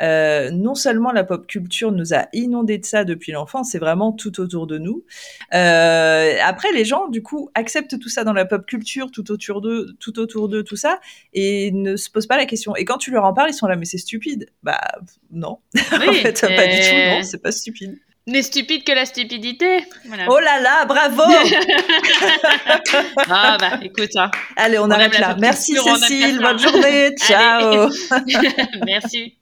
[0.01, 4.11] euh, non seulement la pop culture nous a inondé de ça depuis l'enfance, c'est vraiment
[4.11, 5.03] tout autour de nous.
[5.53, 9.61] Euh, après, les gens, du coup, acceptent tout ça dans la pop culture, tout autour
[9.61, 10.99] d'eux, tout autour de tout ça,
[11.33, 12.75] et ne se posent pas la question.
[12.75, 14.51] Et quand tu leur en parles, ils sont là, mais c'est stupide.
[14.63, 14.81] Bah
[15.31, 16.95] non, en fait, pas du tout.
[17.09, 19.85] Non, c'est pas stupide n'est stupide que la stupidité.
[20.27, 21.23] Oh là là, bravo
[23.29, 24.15] Ah bah écoute.
[24.15, 24.29] Hein.
[24.55, 25.35] Allez, on, arrête là.
[25.39, 27.89] Merci Cécile, bonne journée, ciao
[28.85, 29.37] Merci.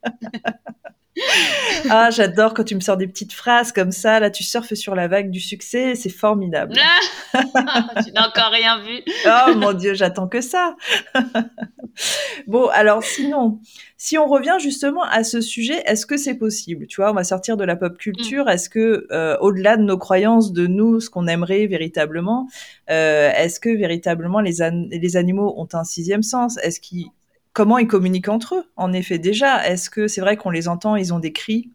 [1.90, 4.20] ah, j'adore quand tu me sors des petites phrases comme ça.
[4.20, 5.96] Là, tu surfes sur la vague du succès.
[5.96, 6.74] C'est formidable.
[7.34, 9.02] tu n'as encore rien vu.
[9.26, 10.76] oh mon Dieu, j'attends que ça.
[12.48, 13.60] bon, alors sinon,
[13.98, 16.88] si on revient justement à ce sujet, est-ce que c'est possible?
[16.88, 18.46] Tu vois, on va sortir de la pop culture.
[18.46, 18.50] Mm.
[18.50, 22.48] Est-ce que, euh, au-delà de nos croyances, de nous, ce qu'on aimerait véritablement,
[22.90, 24.58] euh, est-ce que véritablement les,
[24.92, 26.58] les animaux ont un sixième sens?
[26.58, 27.08] Est-ce qu'ils
[27.56, 29.68] comment ils communiquent entre eux, en effet, déjà.
[29.68, 31.72] Est-ce que c'est vrai qu'on les entend, ils ont des cris?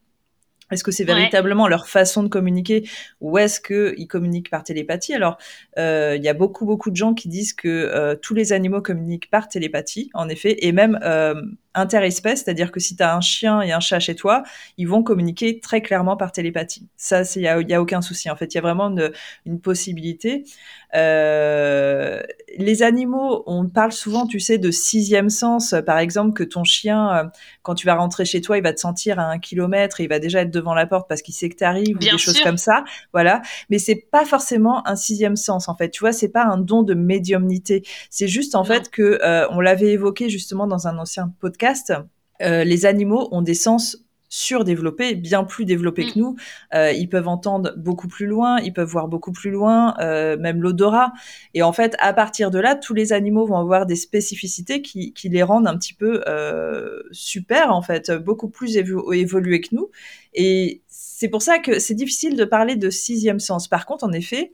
[0.71, 2.89] Est-ce que c'est véritablement leur façon de communiquer?
[3.21, 5.15] Ou est-ce qu'ils communiquent par télépathie?
[5.15, 5.39] Alors,
[5.79, 8.83] euh, il y a beaucoup, beaucoup de gens qui disent que euh, tous les animaux
[8.83, 11.01] communiquent par télépathie, en effet, et même
[11.75, 14.43] interespèces, c'est-à-dire que si tu as un chien et un chat chez toi,
[14.77, 16.89] ils vont communiquer très clairement par télépathie.
[16.97, 18.29] Ça, il n'y a, y a aucun souci.
[18.31, 19.13] En fait, il y a vraiment une,
[19.47, 20.45] une possibilité.
[20.97, 22.21] Euh,
[22.59, 25.75] les animaux, on parle souvent, tu sais, de sixième sens.
[25.87, 27.25] Par exemple, que ton chien, euh,
[27.63, 30.09] quand tu vas rentrer chez toi, il va te sentir à un kilomètre et il
[30.09, 32.41] va déjà être devant la porte parce qu'il sait que tu arrives ou des choses
[32.41, 32.85] comme ça.
[33.13, 33.43] Voilà.
[33.69, 35.91] Mais c'est pas forcément un sixième sens, en fait.
[35.91, 37.83] Tu vois, c'est pas un don de médiumnité.
[38.11, 41.60] C'est juste, en fait, que euh, on l'avait évoqué justement dans un ancien podcast.
[42.41, 43.99] Les animaux ont des sens
[44.31, 46.23] surdéveloppés, bien plus développés que mm.
[46.23, 46.37] nous.
[46.75, 50.63] Euh, ils peuvent entendre beaucoup plus loin, ils peuvent voir beaucoup plus loin, euh, même
[50.63, 51.13] l'odorat.
[51.53, 55.13] Et en fait, à partir de là, tous les animaux vont avoir des spécificités qui,
[55.13, 59.91] qui les rendent un petit peu euh, super, en fait, beaucoup plus évolués que nous.
[60.33, 63.69] Et c'est pour ça que c'est difficile de parler de sixième sens.
[63.69, 64.53] Par contre, en effet,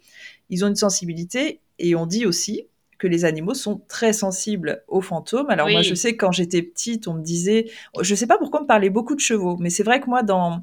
[0.48, 2.66] ils ont une sensibilité et on dit aussi
[2.98, 5.50] que les animaux sont très sensibles aux fantômes.
[5.50, 7.66] Alors moi, je sais quand j'étais petite, on me disait,
[8.00, 10.22] je sais pas pourquoi on me parlait beaucoup de chevaux, mais c'est vrai que moi,
[10.22, 10.62] dans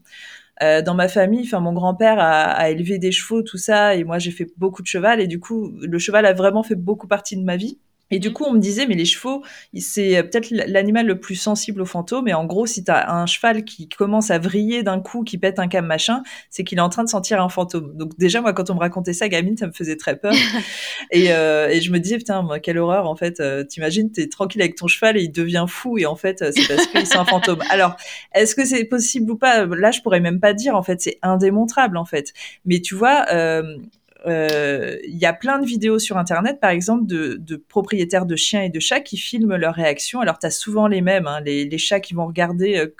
[0.62, 4.04] euh, dans ma famille, enfin mon grand-père a, a, élevé des chevaux, tout ça, et
[4.04, 7.08] moi j'ai fait beaucoup de cheval, et du coup le cheval a vraiment fait beaucoup
[7.08, 7.80] partie de ma vie.
[8.14, 8.34] Et du mmh.
[8.34, 9.44] coup, on me disait, mais les chevaux,
[9.76, 12.28] c'est peut-être l'animal le plus sensible aux fantômes.
[12.28, 15.40] Et en gros, si tu as un cheval qui commence à vriller d'un coup, qui
[15.40, 16.22] pète un câble machin,
[16.52, 17.98] c'est qu'il est en train de sentir un fantôme.
[17.98, 20.36] Donc déjà, moi, quand on me racontait ça, gamine, ça me faisait très peur.
[21.12, 23.40] et, euh, et, je me disais, putain, moi, quelle horreur, en fait.
[23.40, 25.98] Euh, T'imagines, t'es tranquille avec ton cheval et il devient fou.
[25.98, 27.64] Et en fait, c'est parce qu'il c'est un fantôme.
[27.72, 27.96] Alors,
[28.36, 29.66] est-ce que c'est possible ou pas?
[29.66, 30.76] Là, je pourrais même pas dire.
[30.76, 32.32] En fait, c'est indémontrable, en fait.
[32.66, 33.26] Mais tu vois...
[33.32, 33.78] Euh, euh,
[34.26, 38.62] il y a plein de vidéos sur Internet, par exemple, de, de, propriétaires de chiens
[38.62, 40.22] et de chats qui filment leurs réactions.
[40.22, 42.94] Alors, tu as souvent les mêmes, hein, les, les, chats qui vont regarder, euh,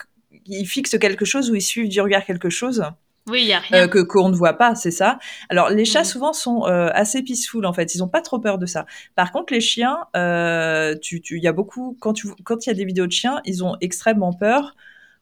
[0.46, 2.84] ils fixent quelque chose ou ils suivent du regard quelque chose.
[3.30, 3.88] Oui, il y a rien.
[3.88, 5.18] que qu'on ne voit pas, c'est ça.
[5.50, 6.06] Alors les chats Mhm.
[6.06, 8.86] souvent sont euh, assez peaceful en fait, ils ont pas trop peur de ça.
[9.16, 12.70] Par contre les chiens, euh, tu tu il y a beaucoup quand tu quand il
[12.70, 14.76] y a des vidéos de chiens, ils ont extrêmement peur.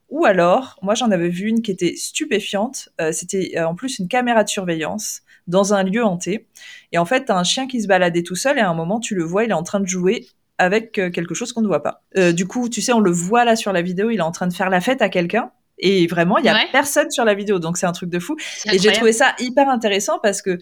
[0.10, 2.90] Ou alors, moi j'en avais vu une qui était stupéfiante.
[3.00, 6.48] Euh, C'était euh, en plus une caméra de surveillance dans un lieu hanté.
[6.92, 9.00] Et en fait, t'as un chien qui se baladait tout seul et à un moment
[9.00, 10.28] tu le vois, il est en train de jouer
[10.58, 12.04] avec euh, quelque chose qu'on ne voit pas.
[12.18, 14.32] Euh, du coup, tu sais, on le voit là sur la vidéo, il est en
[14.32, 15.52] train de faire la fête à quelqu'un.
[15.80, 16.68] Et vraiment, il y a Ouais.
[16.72, 18.36] personne sur la vidéo, donc c'est un truc de fou.
[18.72, 20.60] Et j'ai trouvé ça hyper intéressant parce que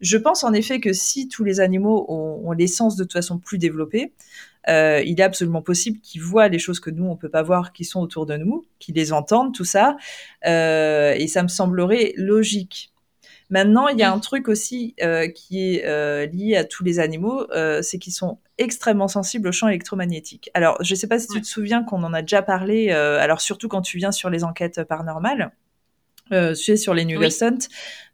[0.00, 3.12] je pense en effet que si tous les animaux ont, ont les sens de toute
[3.12, 4.14] façon plus développés,
[4.68, 7.72] euh, il est absolument possible qu'ils voient les choses que nous on peut pas voir
[7.72, 9.96] qui sont autour de nous, qu'ils les entendent, tout ça.
[10.46, 12.91] Euh, et ça me semblerait logique.
[13.52, 16.98] Maintenant, il y a un truc aussi euh, qui est euh, lié à tous les
[16.98, 20.50] animaux, euh, c'est qu'ils sont extrêmement sensibles aux champs électromagnétiques.
[20.54, 23.42] Alors, je sais pas si tu te souviens qu'on en a déjà parlé, euh, alors
[23.42, 25.52] surtout quand tu viens sur les enquêtes paranormales,
[26.32, 27.26] euh, sur les New Oui.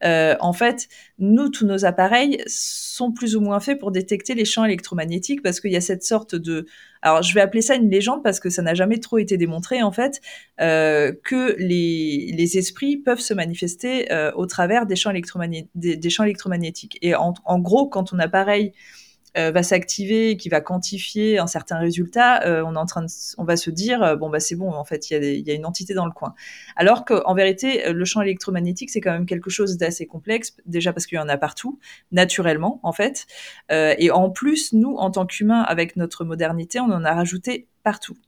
[0.05, 4.45] Euh, en fait, nous, tous nos appareils sont plus ou moins faits pour détecter les
[4.45, 6.67] champs électromagnétiques parce qu'il y a cette sorte de...
[7.03, 9.83] Alors, je vais appeler ça une légende parce que ça n'a jamais trop été démontré,
[9.83, 10.21] en fait,
[10.61, 15.97] euh, que les, les esprits peuvent se manifester euh, au travers des champs, électromagné- des,
[15.97, 16.99] des champs électromagnétiques.
[17.03, 18.73] Et en, en gros, quand ton appareil
[19.37, 23.09] euh, va s'activer, qui va quantifier un certain résultat, euh, on est en train de,
[23.37, 25.47] on va se dire euh, bon bah c'est bon en fait il y, a il
[25.47, 26.35] y a une entité dans le coin.
[26.77, 30.93] Alors qu'en vérité euh, le champ électromagnétique c'est quand même quelque chose d'assez complexe déjà
[30.93, 31.79] parce qu'il y en a partout
[32.13, 33.27] naturellement en fait
[33.71, 37.69] Euh, et en plus nous en tant qu'humains avec notre modernité on en a rajouté
[37.89, 38.19] partout.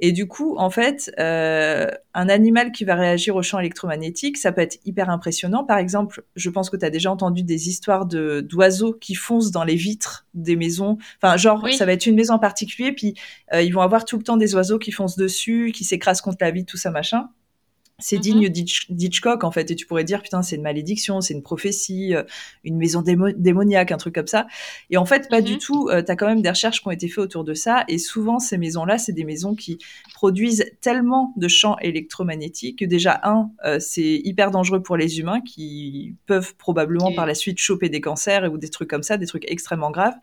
[0.00, 4.50] Et du coup, en fait, euh, un animal qui va réagir au champ électromagnétique, ça
[4.50, 5.62] peut être hyper impressionnant.
[5.62, 9.52] Par exemple, je pense que tu as déjà entendu des histoires de d'oiseaux qui foncent
[9.52, 10.98] dans les vitres des maisons.
[11.22, 11.76] Enfin, genre, Oui.
[11.76, 13.14] ça va être une maison en particulier, puis
[13.52, 16.38] euh, ils vont avoir tout le temps des oiseaux qui foncent dessus, qui s'écrasent contre
[16.40, 17.28] la vitre, tout ça, machin.
[18.00, 18.22] C'est Mhm.
[18.22, 21.42] digne d'Hitch- d'Hitchcock, en fait, et tu pourrais dire, putain, c'est une malédiction, c'est une
[21.42, 22.24] prophétie, euh,
[22.64, 24.48] une maison démo- démoniaque, un truc comme ça.
[24.90, 25.88] Et en fait, pas du tout.
[25.90, 27.84] Euh, tu as quand même des recherches qui ont été faites autour de ça.
[27.86, 29.78] Et souvent, ces maisons-là, c'est des maisons qui
[30.12, 35.40] produisent tellement de champs électromagnétiques que déjà, un, euh, c'est hyper dangereux pour les humains
[35.40, 39.16] qui peuvent probablement Et- par la suite choper des cancers ou des trucs comme ça,
[39.18, 40.16] des trucs extrêmement graves.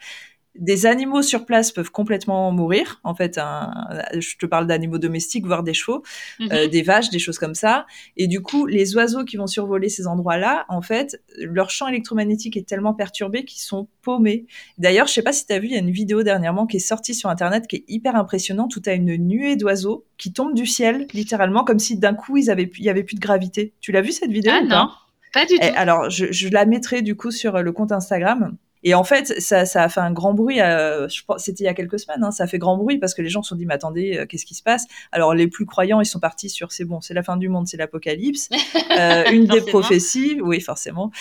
[0.60, 3.00] Des animaux sur place peuvent complètement mourir.
[3.06, 3.72] En fait, un-
[4.20, 6.04] je te parle d'animaux domestiques, voire des chevaux,
[6.42, 6.68] euh, Mhm.
[6.70, 7.86] des vaches, des choses comme ça.
[8.18, 12.58] Et du coup, les oiseaux qui vont survoler ces endroits-là, en fait, leur champ électromagnétique
[12.58, 14.46] est tellement perturbé qu'ils sont paumés.
[14.78, 16.78] D'ailleurs, je sais pas si tu as vu, il y a une vidéo dernièrement qui
[16.78, 20.34] est sortie sur Internet qui est hyper impressionnante, où tu as une nuée d'oiseaux qui
[20.34, 23.16] tombent du ciel, littéralement, comme si d'un coup, ils avaient, pu- il y avait plus
[23.16, 23.74] de gravité.
[23.80, 24.90] Tu l'as vu cette vidéo Ah pas non,
[25.34, 25.46] pas?
[25.46, 25.74] du et tout.
[25.78, 28.58] alors, je, je la mettrai du coup sur euh, le compte Instagram.
[28.84, 30.60] Et en fait, ça, ça a fait un grand bruit.
[30.62, 32.24] euh, je pense- C'était il y a quelques semaines.
[32.24, 34.18] Hein, ça a fait grand bruit parce que les gens se sont dit, mais attendez,
[34.18, 34.86] euh, qu'est-ce qui se passe?
[35.12, 37.68] Alors, les plus croyants, ils sont partis sur, c'est bon, c'est la fin du monde,
[37.68, 38.50] c'est l'apocalypse.
[39.00, 41.12] Euh, une des prophéties, oui, forcément.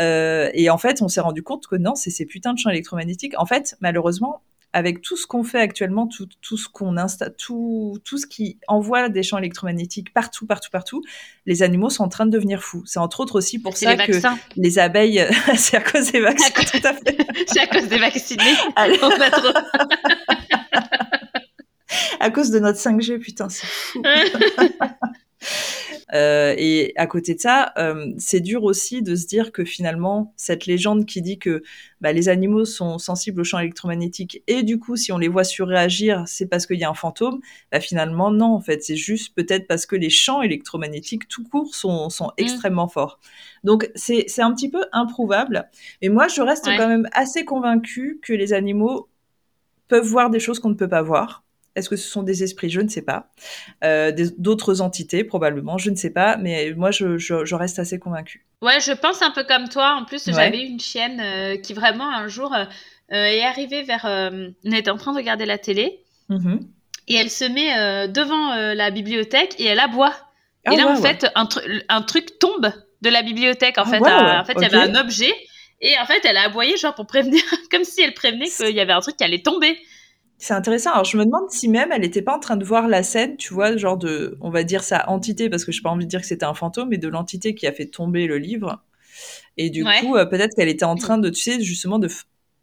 [0.00, 2.70] Euh, et en fait, on s'est rendu compte que non, c'est ces putains de champs
[2.70, 3.34] électromagnétiques.
[3.38, 7.98] En fait, malheureusement, avec tout ce qu'on fait actuellement, tout, tout ce qu'on installe, tout,
[8.04, 11.02] tout ce qui envoie des champs électromagnétiques partout, partout, partout,
[11.46, 12.82] les animaux sont en train de devenir fous.
[12.86, 14.12] C'est entre autres aussi pour ça les que
[14.56, 16.70] les abeilles, c'est à cause des vaccins, À cause-.
[17.46, 18.54] C'est à cause des vaccinés.
[18.76, 18.98] Allez.
[19.02, 19.58] On a trop.
[22.20, 24.02] À cause de notre 5G, putain, c'est fou.
[26.14, 30.32] Euh, et à côté de ça, euh, c'est dur aussi de se dire que finalement,
[30.36, 31.62] cette légende qui dit que
[32.00, 35.44] bah, les animaux sont sensibles aux champs électromagnétiques et du coup, si on les voit
[35.44, 37.40] surréagir, c'est parce qu'il y a un fantôme.
[37.70, 41.74] Bah, finalement, non, en fait, c'est juste peut-être parce que les champs électromagnétiques tout court
[41.74, 43.20] sont, sont extrêmement forts.
[43.64, 45.68] Donc, c'est c'est un petit peu improuvable.
[46.02, 46.76] Mais moi, je reste Ouais.
[46.76, 49.08] quand même assez convaincue que les animaux
[49.88, 51.44] peuvent voir des choses qu'on ne peut pas voir.
[51.76, 52.68] Est-ce que ce sont des esprits?
[52.70, 53.30] Je ne sais pas.
[53.84, 56.36] Euh, D'autres entités, probablement, je ne sais pas.
[56.36, 58.44] Mais moi, je, je, je reste assez convaincue.
[58.62, 59.96] Ouais, je pense un peu comme toi.
[60.00, 60.32] En plus, Ouais.
[60.32, 62.64] j'avais une chienne euh, qui vraiment un jour euh,
[63.10, 64.04] est arrivée vers.
[64.04, 66.60] on était en train de regarder la télé Mhm.
[67.08, 70.14] et elle se met devant la bibliothèque et elle aboie.
[70.66, 71.08] Ah et là, ouais, en ouais.
[71.14, 72.70] fait, un, tru- un truc tombe
[73.02, 73.78] de la bibliothèque.
[73.78, 74.00] En Ah fait, à-
[74.34, 75.32] ouais, en fait, il y avait un objet
[75.80, 78.80] et en fait, elle a aboyé genre pour prévenir, comme si elle prévenait qu'il y
[78.80, 79.78] avait un truc qui allait tomber.
[80.42, 80.92] C'est intéressant.
[80.92, 83.36] Alors, je me demande si même elle n'était pas en train de voir la scène,
[83.36, 86.06] tu vois, genre de, on va dire sa entité, parce que je n'ai pas envie
[86.06, 88.82] de dire que c'était un fantôme, mais de l'entité qui a fait tomber le livre.
[89.58, 90.00] Et du Ouais.
[90.00, 92.08] coup, euh, peut-être qu'elle était en train de, tu sais, justement, de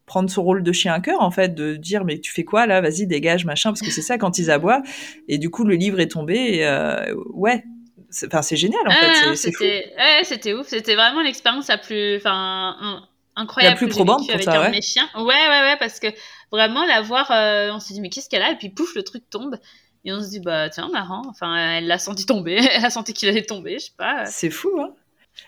[0.08, 2.66] prendre son rôle de chien à cœur, en fait, de dire, mais tu fais quoi
[2.66, 2.82] là?
[2.82, 4.82] Vas-y, dégage, machin, parce que c'est ça quand ils aboient.
[5.28, 6.36] Et du coup, le livre est tombé.
[6.36, 7.64] Et, euh, ouais.
[8.10, 9.36] C'est- Enfin, c'est génial, en Ah, fait.
[9.36, 10.66] c'était ouais, c'était ouf.
[10.68, 13.04] C'était vraiment l'expérience la plus, enfin,
[13.36, 14.72] incroyable La plus probante pour ça, ouais.
[14.72, 15.08] mes chiens.
[15.16, 16.08] Ouais, ouais, ouais, parce que
[16.52, 18.52] vraiment la voir, euh, on s'est dit mais qu'est-ce qu'elle a?
[18.52, 19.58] Et puis pouf le truc tombe
[20.06, 21.24] et on se dit bah tiens marrant.
[21.28, 24.26] Enfin, elle l'a senti tomber, elle a senti qu'il allait tomber, je sais pas.
[24.26, 24.94] C'est fou, hein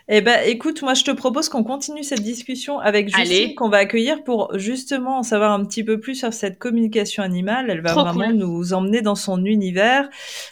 [0.08, 3.78] Eh ben, écoute, moi, je te propose qu'on continue cette discussion avec Justine, qu'on va
[3.78, 7.66] accueillir pour justement en savoir un petit peu plus sur cette communication animale.
[7.70, 10.08] Elle va vraiment nous emmener dans son univers.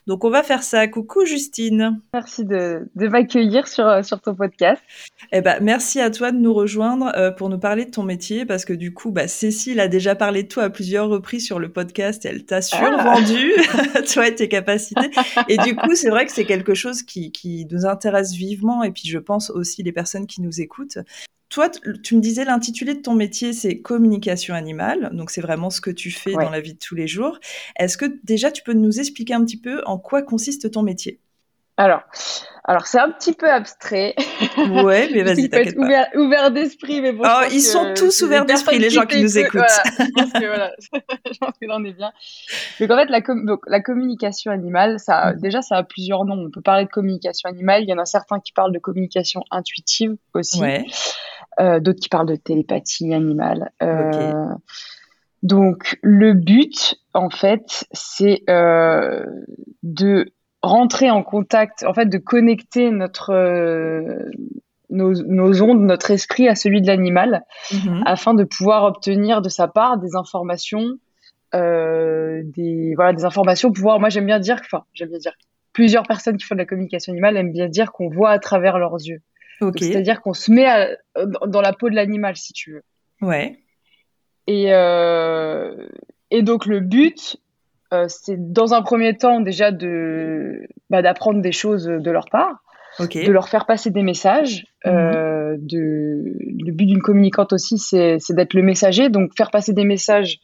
[0.07, 0.87] Donc, on va faire ça.
[0.87, 2.01] Coucou, Justine.
[2.15, 4.83] Merci de, de m'accueillir sur, sur ton podcast.
[5.33, 8.47] Eh ben, merci à toi de nous rejoindre euh, pour nous parler de ton métier
[8.47, 11.59] parce que du coup, bah, Cécile a déjà parlé de toi à plusieurs reprises sur
[11.59, 12.63] le podcast et elle t'a ah.
[12.63, 13.53] survendu,
[14.13, 15.11] toi et tes capacités.
[15.49, 18.91] Et du coup, c'est vrai que c'est quelque chose qui, qui nous intéresse vivement et
[18.91, 20.99] puis je pense aussi les personnes qui nous écoutent.
[21.51, 21.71] Toi,
[22.03, 25.11] tu me disais l'intitulé de ton métier, c'est communication animale.
[25.13, 27.39] Donc, c'est vraiment ce que tu fais dans la vie de tous les jours.
[27.77, 31.21] Est-ce que déjà, tu peux nous expliquer un petit peu en quoi consiste ton métier?
[31.79, 32.03] Alors,
[32.65, 34.15] alors c'est un petit peu abstrait.
[34.59, 35.83] Ouais, mais vas-y, t'inquiète pas.
[35.83, 37.23] Ouvert, ouvert d'esprit, mais bon.
[37.25, 39.63] Oh, ils sont tous ouverts d'esprit, les gens qui, nous écoutent.
[40.01, 42.13] je pense que voilà, je pense que est bien.
[42.81, 45.41] Donc en fait, la, donc, la communication animale, ça, mm.
[45.41, 46.47] déjà, ça a plusieurs noms.
[46.47, 47.85] On peut parler de communication animale.
[47.85, 50.61] Il y en a certains qui parlent de communication intuitive aussi.
[50.61, 50.85] Ouais.
[51.61, 53.71] Euh, D'autres qui parlent de télépathie animale.
[53.81, 54.45] Euh,
[55.45, 59.25] Donc le but, en fait, c'est euh,
[59.85, 64.31] de rentrer en contact, en fait, de connecter notre euh,
[64.91, 68.03] nos, nos, ondes, notre esprit à celui de l'animal, mhm.
[68.07, 70.99] afin de pouvoir obtenir de sa part des informations,
[71.55, 73.71] euh, des voilà, des informations.
[73.73, 75.35] Pouvoir, moi, j'aime bien dire, enfin, j'aime bien dire,
[75.73, 78.79] plusieurs personnes qui font de la communication animale aiment bien dire qu'on voit à travers
[78.79, 79.21] leurs yeux.
[79.77, 80.97] C'est-à-dire qu'on se met
[81.47, 82.83] dans la peau de l'animal, si tu veux.
[83.21, 83.59] Ouais.
[84.47, 85.89] Et, euh,
[86.31, 87.37] et donc le but,
[87.93, 92.63] euh, c'est dans un premier temps déjà de bah, d'apprendre des choses de leur part,
[93.01, 94.67] de leur faire passer des messages.
[94.85, 94.93] Mhm.
[94.93, 99.85] Euh, de, le but d'une communicante aussi, c'est d'être le messager, donc faire passer des
[99.85, 100.39] messages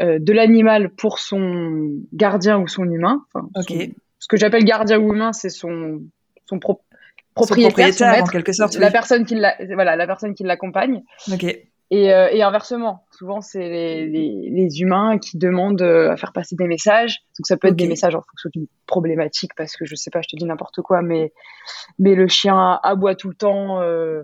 [0.00, 3.24] euh, de l'animal pour son gardien ou son humain.
[3.66, 6.00] ce que j'appelle gardien ou humain, c'est son,
[6.46, 6.58] son,
[7.34, 8.76] propriétaire, en quelque sorte.
[8.76, 11.02] La personne qui la, voilà, la personne qui l'accompagne.
[11.90, 16.66] Et, inversement, souvent c'est les, les, les, humains qui demandent euh, à faire passer des
[16.66, 17.18] messages.
[17.38, 20.20] Donc ça peut être des messages en fonction d'une problématique, parce que je sais pas,
[20.22, 21.32] je te dis n'importe quoi, mais
[21.98, 24.22] mais le chien aboie tout le temps euh,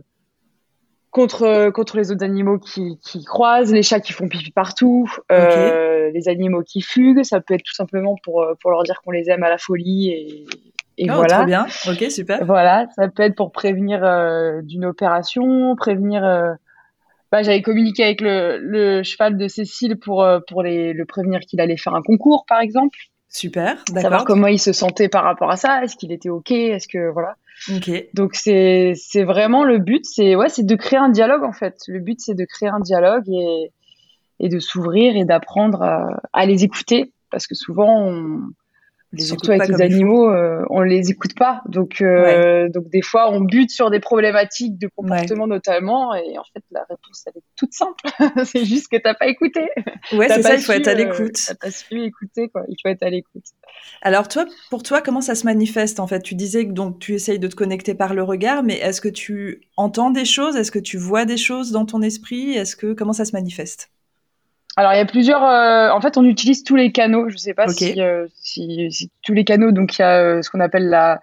[1.10, 6.10] contre contre les autres animaux qui, qui croisent, les chats qui font pipi partout, euh,
[6.12, 7.24] les animaux qui fuguent.
[7.24, 10.10] Ça peut être tout simplement pour pour leur dire qu'on les aime à la folie
[10.10, 10.46] et
[11.02, 11.36] et oh, voilà.
[11.36, 11.66] Trop bien.
[11.88, 12.44] Ok, super.
[12.44, 14.00] Voilà, ça peut être pour prévenir
[14.64, 16.58] d'une opération, prévenir
[17.30, 21.40] bah, j'avais communiqué avec le, le, cheval de Cécile pour, euh, pour les, le prévenir
[21.40, 22.98] qu'il allait faire un concours, par exemple.
[23.28, 24.02] Super, d'accord.
[24.02, 27.12] Savoir comment il se sentait par rapport à ça, est-ce qu'il était OK, est-ce que
[27.12, 27.36] voilà.
[27.72, 27.90] Ok.
[28.14, 31.76] Donc c'est c'est vraiment le but, c'est ouais, c'est de créer un dialogue en fait.
[31.86, 33.70] Le but c'est de créer un dialogue et
[34.40, 38.40] et de s'ouvrir et d'apprendre à, à, les écouter parce que souvent on,
[39.18, 41.62] Surtout avec les animaux, euh, on les écoute pas.
[41.66, 46.44] Donc, euh, donc des fois, on bute sur des problématiques de comportement notamment, et en
[46.54, 48.04] fait, la réponse elle est toute simple.
[48.44, 49.68] c'est juste que t'as pas écouté.
[50.12, 50.54] Ouais, c'est ça.
[50.54, 51.36] Il faut être à euh, l'écoute.
[51.44, 52.62] t'as pas su écouter, quoi.
[52.68, 53.46] Il faut être à l'écoute.
[54.02, 56.20] Alors toi, pour toi, comment ça se manifeste en fait?
[56.20, 59.08] Tu disais que donc tu essayes de te connecter par le regard, mais est-ce que
[59.08, 60.54] tu entends des choses?
[60.54, 62.52] Est-ce que tu vois des choses dans ton esprit?
[62.52, 63.90] Est-ce que comment ça se manifeste?
[64.80, 65.44] Alors il y a plusieurs.
[65.44, 67.28] Euh, en fait, on utilise tous les canaux.
[67.28, 69.72] Je ne sais pas euh, si, si, tous les canaux.
[69.72, 71.20] Donc il y a euh, ce qu'on appelle la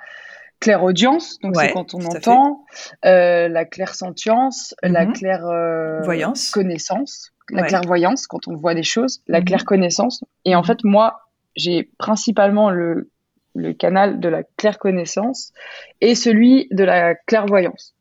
[0.59, 1.39] claire audience.
[1.39, 2.63] Donc c'est quand on entend
[3.03, 5.13] la claire sentience, la mhm.
[5.13, 9.45] claire voyance, connaissance, la claire voyance quand on voit des choses, la mhm.
[9.45, 10.23] claire connaissance.
[10.45, 10.67] Et en mhm.
[10.67, 11.21] fait, moi,
[11.55, 13.09] j'ai principalement le
[13.55, 15.51] le canal de la claire connaissance
[15.99, 17.95] et celui de la clairvoyance.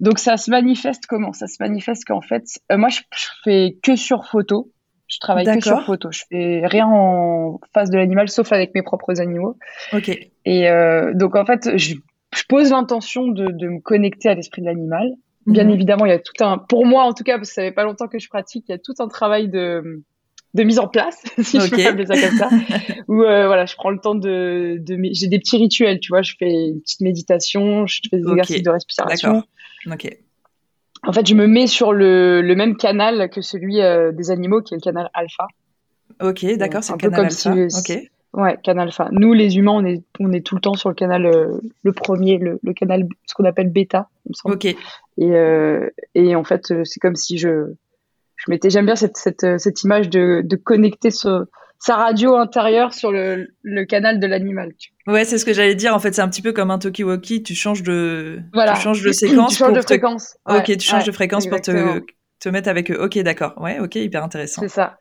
[0.00, 1.32] Donc ça se manifeste comment?
[1.32, 4.72] Ça se manifeste qu'en fait, moi je, je, fais que sur photo.
[5.10, 6.08] Je travaille que sur photo.
[6.12, 9.58] Je fais rien en face de l'animal, sauf avec mes propres animaux.
[9.92, 10.08] Ok.
[10.44, 11.96] Et euh, donc en fait, je,
[12.32, 15.10] je pose l'intention de, de, me connecter à l'esprit de l'animal.
[15.46, 15.70] Bien mhm.
[15.70, 17.72] évidemment, il y a tout un, pour moi en tout cas, parce que ça fait
[17.72, 20.02] pas longtemps que je pratique, il y a tout un travail de
[20.52, 22.48] de mise en place, si je peux appeler ça comme ça.
[23.08, 26.22] Où euh, voilà, je prends le temps de, de j'ai des petits rituels, tu vois,
[26.22, 29.44] je fais une petite méditation, je fais des exercices de respiration.
[29.86, 30.16] Ok.
[31.06, 34.60] En fait, je me mets sur le, le même canal que celui euh, des animaux,
[34.60, 35.46] qui est le canal alpha.
[36.20, 37.52] Ok, d'accord, c'est le canal alpha.
[37.52, 37.98] ok.
[38.32, 39.08] Ouais, canal alpha.
[39.10, 41.92] Nous, les humains, on est, on est tout le temps sur le canal, euh, le
[41.92, 44.54] premier, le, le, canal, ce qu'on appelle bêta, il me semble.
[44.54, 44.66] Ok.
[44.66, 44.76] Et,
[45.18, 47.72] euh, et en fait, c'est comme si je,
[48.36, 51.44] je m'étais, j'aime bien cette, cette, cette image de, de connecter ce,
[51.82, 54.70] sa radio intérieure sur le, le canal de l'animal.
[55.06, 55.94] Ouais, c'est ce que j'allais dire.
[55.94, 57.42] En fait, c'est un petit peu comme un talkie-walkie.
[57.42, 58.74] Tu changes de, voilà.
[58.74, 59.52] tu changes de séquence.
[59.52, 60.36] tu changes de fréquence.
[60.46, 62.00] ok, tu changes de fréquence pour te,
[62.38, 63.02] te mettre avec eux.
[63.02, 63.54] Ok, d'accord.
[63.56, 64.60] Ouais, ok, hyper intéressant.
[64.60, 64.98] C'est ça.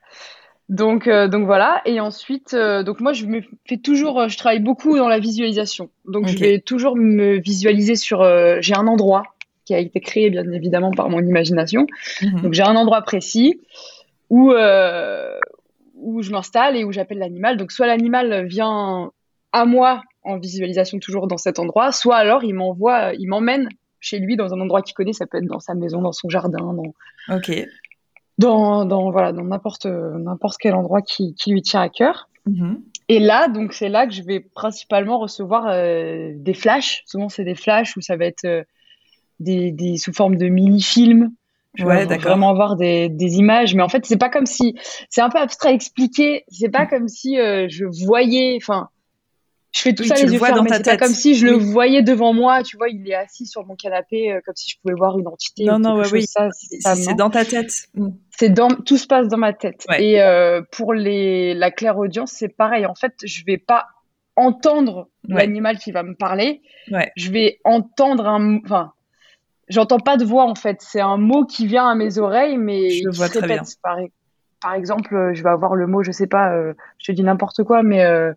[0.69, 1.81] Donc, euh, donc voilà.
[1.85, 5.19] Et ensuite, euh, donc moi, je me fais toujours, euh, je travaille beaucoup dans la
[5.19, 5.89] visualisation.
[6.05, 8.21] Donc, je vais toujours me visualiser sur.
[8.21, 9.23] euh, j'ai un endroit
[9.65, 11.87] qui a été créé, bien évidemment, par mon imagination.
[12.21, 12.41] Mhm.
[12.41, 13.59] Donc, j'ai un endroit précis
[14.29, 14.53] où,
[16.01, 17.57] où je m'installe et où j'appelle l'animal.
[17.57, 19.11] Donc, soit l'animal vient
[19.51, 23.69] à moi en visualisation toujours dans cet endroit, soit alors il m'envoie, il m'emmène
[23.99, 25.13] chez lui dans un endroit qu'il connaît.
[25.13, 26.93] Ça peut être dans sa maison, dans son jardin, dans
[27.35, 27.51] Ok.
[28.37, 32.29] dans, dans voilà dans n'importe n'importe quel endroit qui, qui lui tient à cœur.
[32.45, 32.81] Mhm.
[33.07, 37.03] Et là, donc c'est là que je vais principalement recevoir euh, des flashs.
[37.07, 38.63] Souvent, c'est des flashs où ça va être euh,
[39.39, 41.31] des, des sous forme de mini-films.
[41.79, 44.75] Je Ouais, vraiment avoir des, des images, mais en fait, c'est pas comme si
[45.09, 46.43] c'est un peu abstrait à expliquer.
[46.49, 48.57] C'est pas comme si euh, je voyais.
[48.61, 48.89] Enfin,
[49.71, 50.69] je fais tout Oui, ça tu les le yeux fermés.
[50.73, 52.63] C'est pas comme si je le voyais devant moi.
[52.63, 55.27] Tu vois, il est assis sur mon canapé, euh, comme si je pouvais voir une
[55.27, 55.63] entité.
[55.65, 56.13] Non, ou non, ouais, chose.
[56.13, 56.25] oui.
[56.25, 57.71] Ça, C'est dans ta tête.
[57.93, 58.13] Mhm.
[58.37, 59.85] C'est dans tout se passe dans ma tête.
[59.89, 60.03] Ouais.
[60.03, 62.85] Et euh, pour les la clairaudience, c'est pareil.
[62.85, 63.87] En fait, je vais pas
[64.35, 65.35] entendre Ouais.
[65.41, 66.61] l'animal qui va me parler.
[67.15, 68.93] Je vais entendre un enfin
[69.69, 72.89] j'entends pas de voix en fait, c'est un mot qui vient à mes oreilles mais
[72.89, 73.97] Je qui vois se très répète par
[74.61, 77.23] par exemple, euh, je vais avoir le mot, je sais pas, euh, je te dis
[77.23, 78.33] n'importe quoi, mais euh,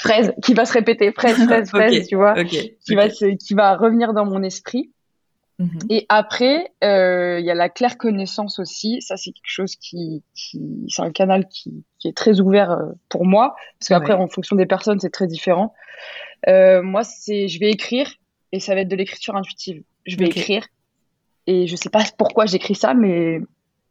[0.00, 3.76] fraise, qui va se répéter, fraise, fraise, fraise, tu vois, qui va se, qui va
[3.76, 4.92] revenir dans mon esprit.
[5.58, 5.78] Mhm.
[5.88, 9.00] Et après, euh, il y a la claire connaissance aussi.
[9.00, 13.24] Ça, c'est quelque chose qui, qui c'est un canal qui, qui est très ouvert pour
[13.24, 14.20] moi, parce qu'après, Ouais.
[14.20, 15.74] en fonction des personnes, c'est très différent.
[16.46, 18.08] Moi, c'est, je vais écrire
[18.52, 19.82] et ça va être de l'écriture intuitive.
[20.06, 20.66] Je vais écrire
[21.46, 23.40] et je sais pas pourquoi j'écris ça, mais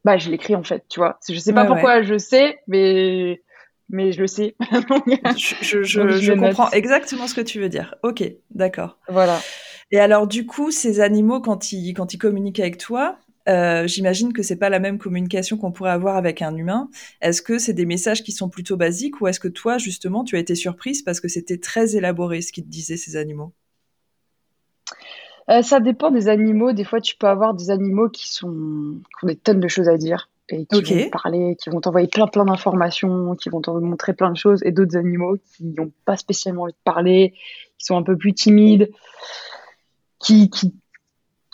[0.04, 1.20] bah, je l'écris en fait, tu vois.
[1.28, 3.42] Je sais pas Ouais, pourquoi je sais, mais
[3.90, 4.56] mais je le sais.
[5.62, 7.96] Je, comprends exactement ce que tu veux dire.
[8.04, 8.98] Ok, d'accord.
[9.08, 9.40] voilà.
[9.92, 14.34] Et alors, du coup, ces animaux, quand ils, quand ils communiquent avec toi, euh, j'imagine
[14.34, 16.90] que c'est pas la même communication qu'on pourrait avoir avec un humain.
[17.22, 20.36] Est-ce que c'est des messages qui sont plutôt basiques ou est-ce que toi, justement, tu
[20.36, 23.54] as été surprise parce que c'était très élaboré ce qu'ils te disaient, ces animaux?
[25.50, 26.72] Euh, ça dépend des animaux.
[26.72, 29.90] Des fois, tu peux avoir des animaux qui sont qui ont des tonnes de choses
[29.90, 30.92] à dire et qui Ok.
[30.92, 34.62] vont parler, qui vont t'envoyer plein plein d'informations, qui vont te montrer plein de choses,
[34.64, 37.34] et d'autres animaux qui n'ont pas spécialement envie de parler,
[37.78, 38.90] qui sont un peu plus timides,
[40.20, 40.74] qui qui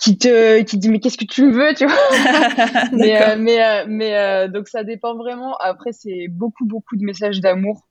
[0.02, 1.96] qui te qui te dit mais qu'est-ce que tu veux, tu vois?
[2.92, 5.56] Mais euh, mais euh, mais euh, donc ça dépend vraiment.
[5.58, 7.88] Après, c'est beaucoup beaucoup de messages d'amour,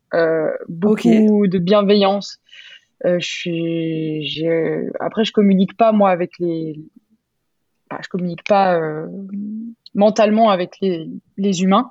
[0.69, 2.39] beaucoup de bienveillance.
[3.07, 6.75] Euh, je suis, j'ai- après, je communique pas moi avec les,
[7.91, 9.07] enfin, je communique pas euh,
[9.95, 11.91] mentalement avec les les humains.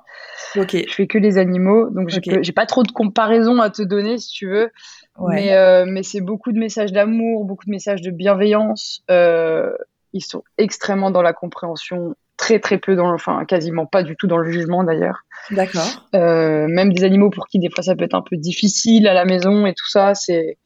[0.56, 2.30] Ok, Je fais que les animaux, donc j'ai Ok.
[2.36, 4.70] peu- j'ai pas trop de comparaison à te donner si tu veux.
[5.18, 5.34] ouais.
[5.34, 9.02] Mais euh, mais c'est beaucoup de messages d'amour, beaucoup de messages de bienveillance.
[10.12, 14.16] Ils sont extrêmement dans la compréhension, très très peu dans, le, enfin quasiment pas du
[14.16, 15.20] tout dans le jugement d'ailleurs.
[15.50, 16.08] D'accord.
[16.14, 19.24] Même des animaux pour qui des fois ça peut être un peu difficile à la
[19.24, 20.56] maison et tout ça, c'est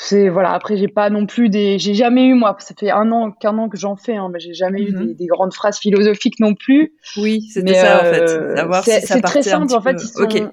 [0.00, 0.52] c'est voilà.
[0.52, 3.58] Après j'ai pas non plus des, j'ai jamais eu moi, ça fait un an qu'un
[3.58, 5.06] an que j'en fais, hein, mais j'ai jamais eu Mhm.
[5.08, 6.92] des, des grandes phrases philosophiques non plus.
[7.16, 9.00] Oui, c'était ça en euh, fait.
[9.00, 9.96] C'est si très simple en fait.
[10.00, 10.52] Ils sont...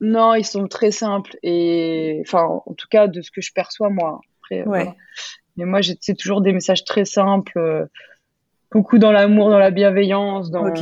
[0.00, 3.90] Non, ils sont très simples et enfin en tout cas de ce que je perçois
[3.90, 4.20] moi.
[4.40, 4.64] Après, ouais.
[4.64, 4.94] voilà.
[5.56, 7.86] Mais moi c'est toujours des messages très simples, euh,
[8.70, 10.72] beaucoup dans l'amour, dans la bienveillance, dans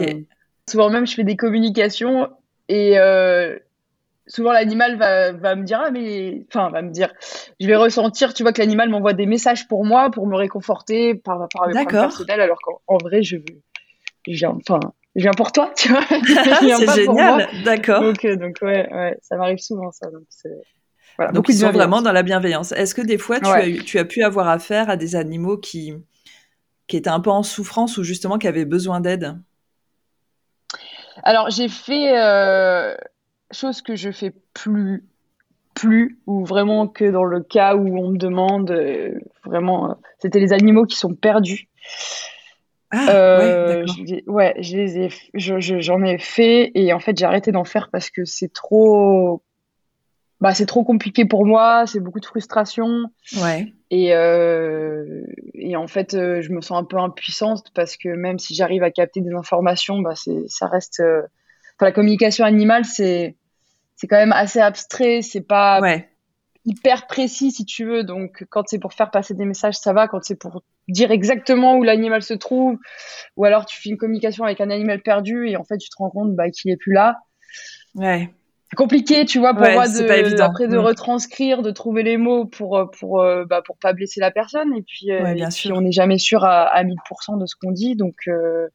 [0.69, 2.29] souvent même je fais des communications
[2.69, 3.59] et euh,
[4.27, 7.13] souvent l'animal va, va me dire ah mais enfin va me dire
[7.61, 11.15] je vais ressentir tu vois que l'animal m'envoie des messages pour moi pour me réconforter
[11.15, 13.37] par à mes personnels alors qu'en en vrai je
[14.27, 14.81] je viens enfin
[15.17, 17.49] je viens pour toi tu vois c'est génial.
[17.65, 18.03] D'accord.
[18.03, 20.51] donc euh, donc ouais ouais ça m'arrive souvent ça donc c'est
[21.19, 22.73] voilà Donc beaucoup ils sont vraiment dans la bienveillance.
[22.73, 23.61] Est-ce que des fois tu, Ouais.
[23.63, 25.93] as, eu- tu as pu avoir affaire à des animaux qui,
[26.87, 29.37] qui étaient un peu en souffrance ou justement qui avaient besoin d'aide?
[31.25, 32.95] Alors, j'ai fait euh,
[33.55, 35.05] chose que je fais plus,
[35.75, 40.41] plus, ou vraiment que dans le cas où on me demande, euh, vraiment, euh, c'était
[40.41, 41.69] les animaux qui sont perdus.
[42.91, 46.93] Ah, Euh, ouais, je les- ouais, je les ai, je- je- j'en ai fait et
[46.93, 49.43] en fait j'ai arrêté d'en faire parce que c'est trop,
[50.43, 53.05] bah c'est trop compliqué pour moi, c'est beaucoup de frustration.
[53.41, 53.73] Ouais.
[53.91, 55.23] Et, euh,
[55.55, 58.83] et en fait, euh, je me sens un peu impuissante parce que même si j'arrive
[58.83, 61.01] à capter des informations, bah c'est, ça reste.
[61.01, 61.23] euh,
[61.79, 63.37] Enfin, la communication animale, c'est,
[64.03, 66.09] c'est quand même assez abstrait, c'est pas Ouais.
[66.65, 68.03] hyper précis si tu veux.
[68.03, 70.09] Donc, quand c'est pour faire passer des messages, ça va.
[70.09, 72.79] Quand c'est pour dire exactement où l'animal se trouve,
[73.37, 75.95] ou alors tu fais une communication avec un animal perdu et en fait, tu te
[75.99, 77.19] rends compte bah, qu'il est plus là.
[77.95, 78.29] Ouais.
[78.71, 80.81] C'est compliqué, tu vois, pour Ouais, moi, de, après de Mm.
[80.81, 84.75] retranscrire, de trouver les mots pour, pour, euh, bah, pour pas blesser la personne.
[84.77, 87.71] Et puis, euh, et puis on n'est jamais sûr à, à 1000% de ce qu'on
[87.71, 87.95] dit.
[87.95, 88.67] Donc, euh,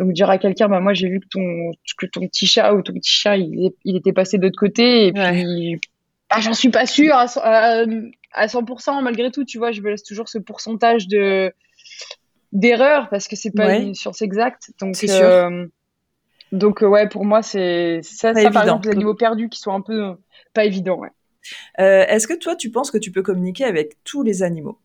[0.00, 2.80] Donc dire à quelqu'un, bah moi j'ai vu que ton que ton petit chat ou
[2.80, 5.78] ton petit chien il, il était passé de l'autre côté et puis
[6.30, 7.26] bah, j'en suis pas sûre à,
[8.32, 9.44] à, 100% malgré tout.
[9.44, 11.52] Tu vois, je me laisse toujours ce pourcentage de
[12.50, 14.72] d'erreur parce que c'est pas une science exacte.
[14.80, 14.96] Donc.
[15.04, 15.66] Euh,
[16.50, 19.82] donc ouais, pour moi c'est ça, ça par exemple les animaux perdus qui sont un
[19.82, 20.14] peu euh,
[20.54, 20.98] pas évidents.
[20.98, 21.10] Ouais.
[21.78, 24.78] Euh, Est-ce que toi tu penses que tu peux communiquer avec tous les animaux?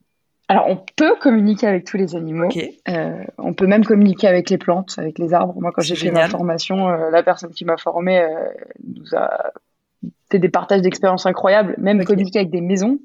[0.48, 2.50] Alors, on peut communiquer avec tous les animaux.
[2.88, 5.56] Euh, on peut même communiquer avec les plantes, avec les arbres.
[5.60, 8.30] Moi, quand j'ai fait ma formation, euh, la personne qui m'a formé euh,
[8.84, 9.52] nous a
[10.30, 13.00] fait des partages d'expériences incroyables, même communiquer avec des maisons.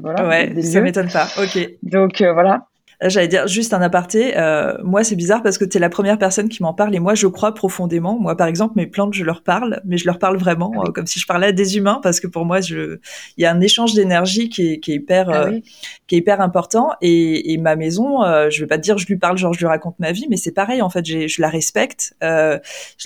[0.00, 1.26] Voilà, ouais, ça m'étonne pas.
[1.38, 1.58] Ok.
[1.82, 2.68] Donc voilà.
[3.00, 4.36] J'allais dire juste un aparté.
[4.36, 6.98] Euh, moi, c'est bizarre parce que tu es la première personne qui m'en parle et
[6.98, 8.18] moi, je crois profondément.
[8.18, 10.90] Moi, par exemple, mes plantes, je leur parle, mais je leur parle vraiment ah euh,
[10.90, 12.98] comme si je parlais à des humains parce que pour moi, je,
[13.36, 15.60] il y a un échange d'énergie qui est, qui est hyper, ah euh,
[16.08, 16.90] qui est hyper important.
[17.00, 19.60] Et, et ma maison, euh, je vais pas te dire je lui parle, genre je
[19.60, 21.06] lui raconte ma vie, mais c'est pareil en fait.
[21.06, 22.58] Je la respecte, je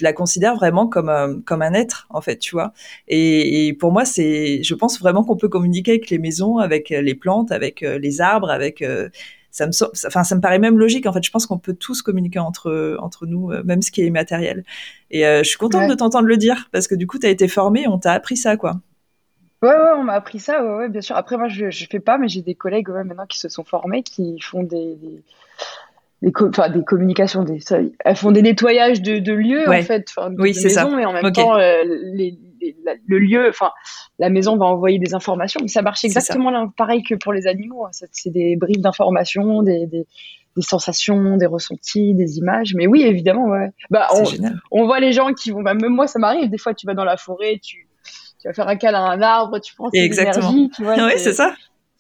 [0.03, 2.73] la considère vraiment comme comme un être en fait, tu vois.
[3.09, 6.89] Et, et pour moi, c'est, je pense vraiment qu'on peut communiquer avec les maisons, avec
[6.89, 8.83] les plantes, avec les arbres, avec
[9.53, 9.73] ça me,
[10.07, 11.07] enfin, ça me paraît même logique.
[11.07, 14.01] En fait, je pense qu'on peut tous communiquer entre entre nous, euh, même ce qui
[14.01, 14.65] est immatériel.
[15.11, 17.31] Et euh, je suis contente de t'entendre le dire parce que du coup, tu as
[17.31, 18.81] été formée, on t'a appris ça, quoi.
[19.63, 21.15] Ouais, ouais, on m'a appris ça, ouais, ouais, bien sûr.
[21.17, 23.63] Après, moi, je, je fais pas, mais j'ai des collègues ouais, maintenant qui se sont
[23.63, 25.23] formés, qui font des, des,
[26.23, 27.61] des, des communications, des,
[28.01, 30.89] elles font des nettoyages de, de lieux, en fait, de, oui, c'est ça.
[30.99, 32.37] et en même temps, euh, les,
[33.07, 33.71] le lieu, enfin,
[34.19, 35.61] la maison va envoyer des informations.
[35.63, 37.87] Mais ça marche exactement pareil que pour les animaux.
[37.87, 37.91] Hein.
[38.11, 40.07] C'est des briefs d'informations, des, des,
[40.61, 42.75] sensations, des ressentis, des images.
[42.75, 43.71] Mais oui, évidemment, ouais.
[43.91, 44.25] Bah, on,
[44.71, 46.51] on, voit les gens qui vont, bah, même moi, ça m'arrive.
[46.51, 47.89] Des fois, tu vas dans la forêt, tu,
[48.41, 50.97] tu vas faire un câlin à un arbre, tu prends tes énergies, tu vois.
[51.07, 51.55] Oui, c'est ça.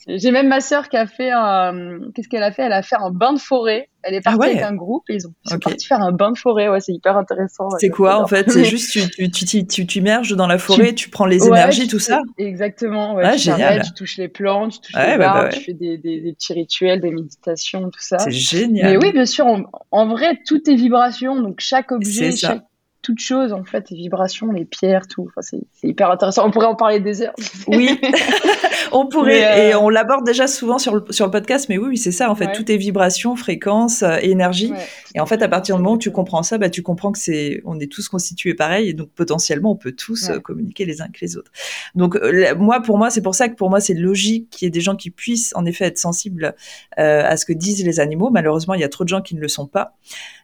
[0.06, 2.00] J'ai même ma sœur qui a fait un.
[2.14, 2.62] Qu'est-ce qu'elle a fait?
[2.62, 3.88] Elle a fait un bain de forêt.
[4.02, 6.32] Elle est ah partie avec un groupe et ils ont sont partis faire un bain
[6.32, 6.68] de forêt.
[6.68, 7.68] Ouais, c'est hyper intéressant.
[7.78, 8.50] C'est quoi en fait?
[8.50, 12.20] C'est juste tu tu tu t'immerges dans la forêt, tu, prends les énergies, tout ça?
[12.36, 13.14] Exactement.
[13.14, 13.82] Ouais, ah, tu génial.
[13.82, 16.52] Tu touches les plantes, tu touches les bah, arbres, tu fais des, des, des, petits
[16.52, 18.18] rituels, des méditations, tout ça.
[18.18, 18.90] C'est génial.
[18.90, 19.46] Mais oui, bien sûr.
[19.90, 21.40] en vrai, tout est vibration.
[21.40, 22.64] Donc chaque objet, chaque
[23.02, 25.28] toute chose en fait, les vibrations, les pierres, tout.
[25.28, 26.46] Enfin, c'est hyper intéressant.
[26.46, 27.34] On pourrait en parler des heures.
[27.66, 28.00] Oui,
[28.92, 29.68] on pourrait.
[29.68, 32.12] Et euh, on l'aborde déjà souvent sur le, sur le podcast, mais oui, oui c'est
[32.12, 32.52] ça en fait.
[32.52, 34.72] Tout est vibration, fréquence, euh, énergie.
[35.14, 37.18] Et en fait, à partir du moment où tu comprends ça, bah, tu comprends que
[37.18, 41.02] c'est, on est tous constitués pareil, et donc potentiellement, on peut tous euh, communiquer les
[41.02, 41.50] uns que les autres.
[41.96, 42.16] Donc
[42.56, 44.80] moi, pour moi, c'est pour ça que pour moi, c'est logique qu'il y ait des
[44.80, 46.54] gens qui puissent en effet être sensibles
[46.96, 48.30] à ce que disent les animaux.
[48.30, 49.96] Malheureusement, il y a trop de gens qui ne le sont pas.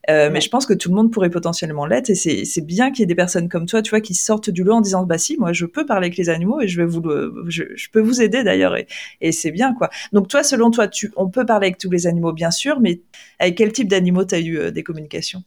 [0.08, 3.00] Mais je pense que tout le monde pourrait potentiellement l'être, et c'est c'est bien qu'il
[3.00, 5.18] y ait des personnes comme toi, tu vois, qui sortent du lot en disant bah
[5.18, 7.02] si, moi je peux parler avec les animaux et je vais vous,
[7.48, 8.76] je, peux vous aider d'ailleurs
[9.20, 9.90] et, c'est bien quoi.
[10.12, 13.00] Donc toi, selon toi, tu, on peut parler avec tous les animaux bien sûr, mais
[13.38, 15.42] avec quel type d'animaux tu as eu euh, des communications?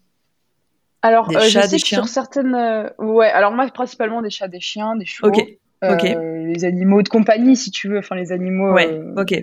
[1.01, 1.99] Alors des euh, chats, des chiens.
[1.99, 5.31] sur certaines, euh, ouais, alors moi principalement des chats, des chiens, des chevaux.
[5.81, 6.03] Ok.
[6.03, 8.71] les animaux de compagnie, si tu veux, enfin les animaux.
[8.71, 9.01] Ouais.
[9.17, 9.33] Ok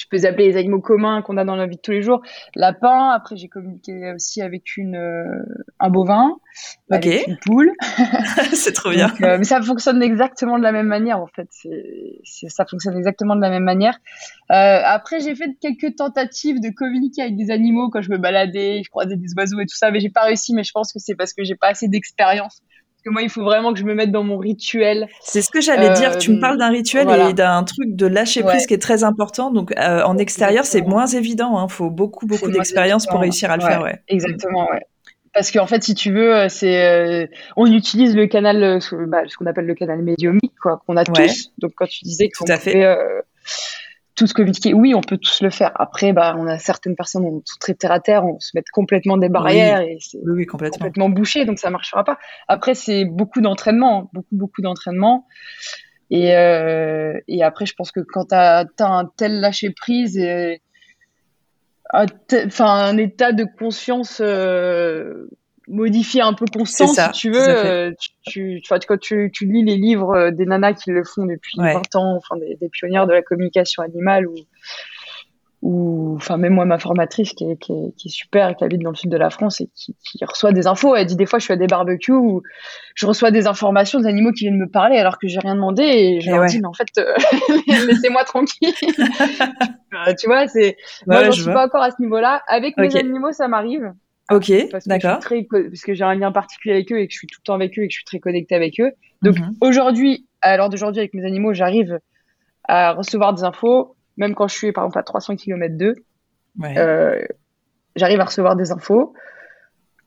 [0.00, 2.00] je peux les appeler les animaux communs qu'on a dans la vie de tous les
[2.00, 2.22] jours.
[2.54, 5.44] Lapin, après j'ai communiqué aussi avec une euh,
[5.78, 6.36] un bovin,
[6.90, 7.72] avec une poule.
[8.54, 9.12] c'est trop bien.
[9.20, 11.48] Euh, mais ça fonctionne exactement de la même manière en fait.
[11.50, 13.98] C'est, ça fonctionne exactement de la même manière.
[14.50, 18.80] Euh, après j'ai fait quelques tentatives de communiquer avec des animaux quand je me baladais,
[18.82, 20.54] je croisais des oiseaux et tout ça, mais j'ai pas réussi.
[20.54, 22.62] Mais je pense que c'est parce que j'ai pas assez d'expérience
[23.00, 25.08] parce que moi, il faut vraiment que je me mette dans mon rituel.
[25.22, 26.18] C'est ce que j'allais dire.
[26.18, 29.50] Tu me parles d'un rituel et d'un truc de lâcher prise qui est très important.
[29.50, 31.58] Donc, euh, en extérieur, c'est moins évident.
[31.58, 31.68] Il hein.
[31.68, 33.82] faut beaucoup, beaucoup d'expérience pour réussir à le faire.
[33.82, 34.02] Ouais.
[34.08, 34.82] Exactement, ouais.
[35.32, 37.26] Parce qu'en fait, si tu veux, euh, c'est euh,
[37.56, 41.52] on utilise le canal, bah, ce qu'on appelle le canal médiumique, quoi, qu'on a tous.
[41.58, 42.86] Donc, quand tu disais qu'on pouvait
[44.14, 44.74] tous communiquer.
[44.74, 45.72] Oui, on peut tous le faire.
[45.74, 48.62] Après, bah, on a certaines personnes, on sont très terre à terre, on se met
[48.72, 51.08] complètement des barrières et c'est complètement.
[51.08, 52.18] bouché, donc ça marchera pas.
[52.48, 55.26] Après, c'est beaucoup d'entraînement, beaucoup, beaucoup d'entraînement.
[56.10, 60.60] Et, euh, et après, je pense que quand tu as, un tel lâcher prise et
[61.92, 65.28] enfin un état de conscience euh,
[65.70, 67.48] modifier un peu constant, si tu veux.
[67.48, 67.92] Euh,
[68.26, 71.58] tu, tu, quand tu, tu, lis les livres euh, des nanas qui le font depuis
[71.58, 74.34] 20 ans, enfin des, des, pionnières de la communication animale, ou,
[75.62, 78.64] ou enfin même moi ma formatrice qui est, qui, est, qui est, super et qui
[78.64, 80.96] habite dans le sud de la France et qui, qui, reçoit des infos.
[80.96, 82.42] Elle dit des fois je suis à des barbecues où
[82.94, 85.82] je reçois des informations des animaux qui viennent me parler alors que j'ai rien demandé
[85.82, 87.14] et je leur dis mais en fait euh,
[87.86, 88.72] laissez-moi tranquille.
[90.18, 92.42] tu vois c'est moi je suis pas encore à ce niveau-là.
[92.48, 93.92] Avec mes animaux ça m'arrive.
[94.30, 94.52] Ok,
[94.86, 95.18] d'accord.
[95.20, 97.54] Parce que j'ai un lien particulier avec eux et que je suis tout le temps
[97.54, 98.92] avec eux et que je suis très connectée avec eux.
[99.22, 99.54] Donc mhm.
[99.60, 101.98] aujourd'hui, à l'heure d'aujourd'hui, avec mes animaux, j'arrive
[102.64, 105.96] à recevoir des infos, même quand je suis par exemple à 300 km d'eux.
[106.62, 107.22] Euh,
[107.96, 109.14] j'arrive à recevoir des infos.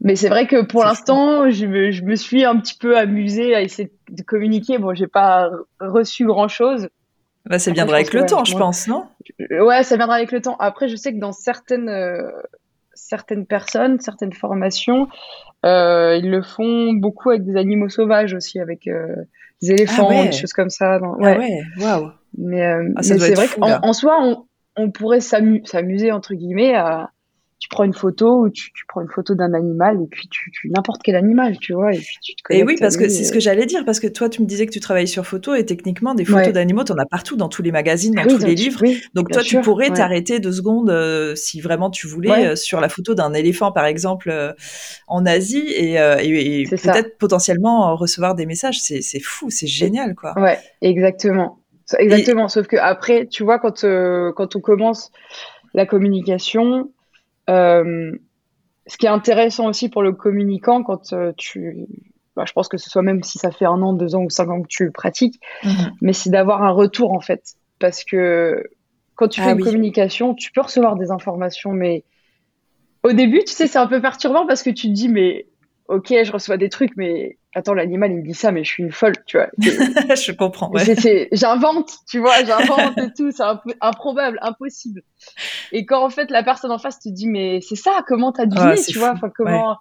[0.01, 3.55] Mais c'est vrai que pour l'instant, je me, je me suis un petit peu amusée
[3.55, 4.78] à essayer de communiquer.
[4.78, 5.49] Bon, j'ai pas
[5.80, 6.89] reçu grand chose.
[7.45, 9.05] Bah, ça viendra avec le temps, je pense, non?
[9.49, 10.55] Ouais, ça viendra avec le temps.
[10.59, 12.32] Après, je sais que dans certaines, euh,
[12.94, 15.08] certaines personnes, certaines formations,
[15.66, 19.16] euh, ils le font beaucoup avec des animaux sauvages aussi, avec euh,
[19.62, 20.26] des éléphants, Ah ouais.
[20.28, 21.00] des choses comme ça.
[21.00, 22.12] Dans- Ah ouais, waouh.
[22.38, 26.76] Mais, euh, Ah, mais c'est vrai qu'en soi, on, on pourrait s'amu- s'amuser entre guillemets
[26.76, 27.12] à
[27.64, 30.51] tu prends une photo ou tu, tu prends une photo d'un animal et puis tu,
[30.51, 33.24] tu n'importe quel animal, tu vois, et puis tu te Et oui, parce que c'est
[33.24, 35.55] ce que j'allais dire, parce que toi, tu me disais que tu travailles sur photo
[35.55, 36.51] et techniquement, des photos Ouais.
[36.51, 38.80] d'animaux, t'en as partout dans tous les magazines, dans oui, tous les donc livres.
[38.82, 39.95] oui, Donc toi, tu pourrais ouais.
[39.95, 42.47] t'arrêter deux secondes euh, si vraiment tu voulais Ouais.
[42.47, 44.51] euh, sur la photo d'un éléphant, par exemple, euh,
[45.07, 48.82] en Asie, et, peut-être potentiellement recevoir des messages.
[48.82, 50.38] C'est c'est fou, c'est génial, quoi.
[50.38, 51.59] Ouais, exactement.
[51.97, 52.49] Exactement.
[52.49, 53.86] Sauf que après, tu vois, quand,
[54.36, 55.11] quand on commence
[55.74, 56.91] la communication,
[57.50, 58.12] euh,
[58.88, 61.86] ce qui est intéressant aussi pour le communicant, quand euh, tu,
[62.36, 64.30] bah, je pense que ce soit même si ça fait un an, deux ans ou
[64.30, 65.98] cinq ans que tu le pratiques, Mhm.
[66.02, 67.44] mais c'est d'avoir un retour en fait.
[67.80, 68.64] Parce que
[69.16, 69.64] quand tu Ah fais une oui.
[69.64, 72.06] communication, tu peux recevoir des informations, mais
[73.04, 75.48] au début, tu sais, c'est un peu perturbant parce que tu te dis, mais
[75.88, 78.84] ok, je reçois des trucs, mais attends, l'animal il me dit ça, mais je suis
[78.84, 79.49] une folle, tu vois.
[79.58, 80.72] je comprends.
[80.72, 81.28] ouais.
[81.32, 83.43] J'invente, tu vois, j'invente et tout, c'est
[83.82, 85.01] improbable, impossible.
[85.72, 88.45] Et quand en fait la personne en face te dit, mais c'est ça, comment t'as
[88.45, 89.78] deviné, Ah, tu vois, enfin comment.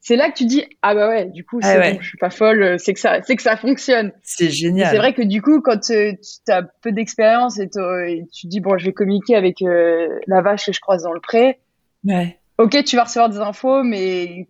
[0.00, 1.94] C'est là que tu dis, ah bah ouais, du coup, Ah ouais.
[1.94, 4.12] bon, je suis pas folle, c'est que ça, c'est que ça fonctionne.
[4.22, 4.88] C'est génial.
[4.92, 8.78] C'est vrai que du coup, quand euh, tu as peu d'expérience et, tu dis, bon,
[8.78, 11.58] je vais communiquer avec euh, la vache que je croise dans le pré,
[12.04, 12.38] Ouais.
[12.58, 14.46] ok, tu vas recevoir des infos, mais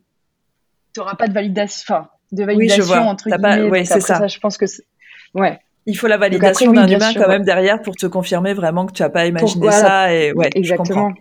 [0.92, 2.98] tu n'auras pas de validation, enfin, de je validation vois.
[3.00, 3.70] entre T'as pas- guillemets.
[3.70, 4.26] ouais, c'est ça.
[4.26, 4.64] Je pense que.
[5.34, 7.34] Ouais, Il faut la validation oui, d'un humain sûr, quand ouais.
[7.34, 10.12] même derrière pour te confirmer vraiment que tu as pas imaginé ça.
[10.12, 11.08] Et ouais, je comprends.
[11.10, 11.12] exactement.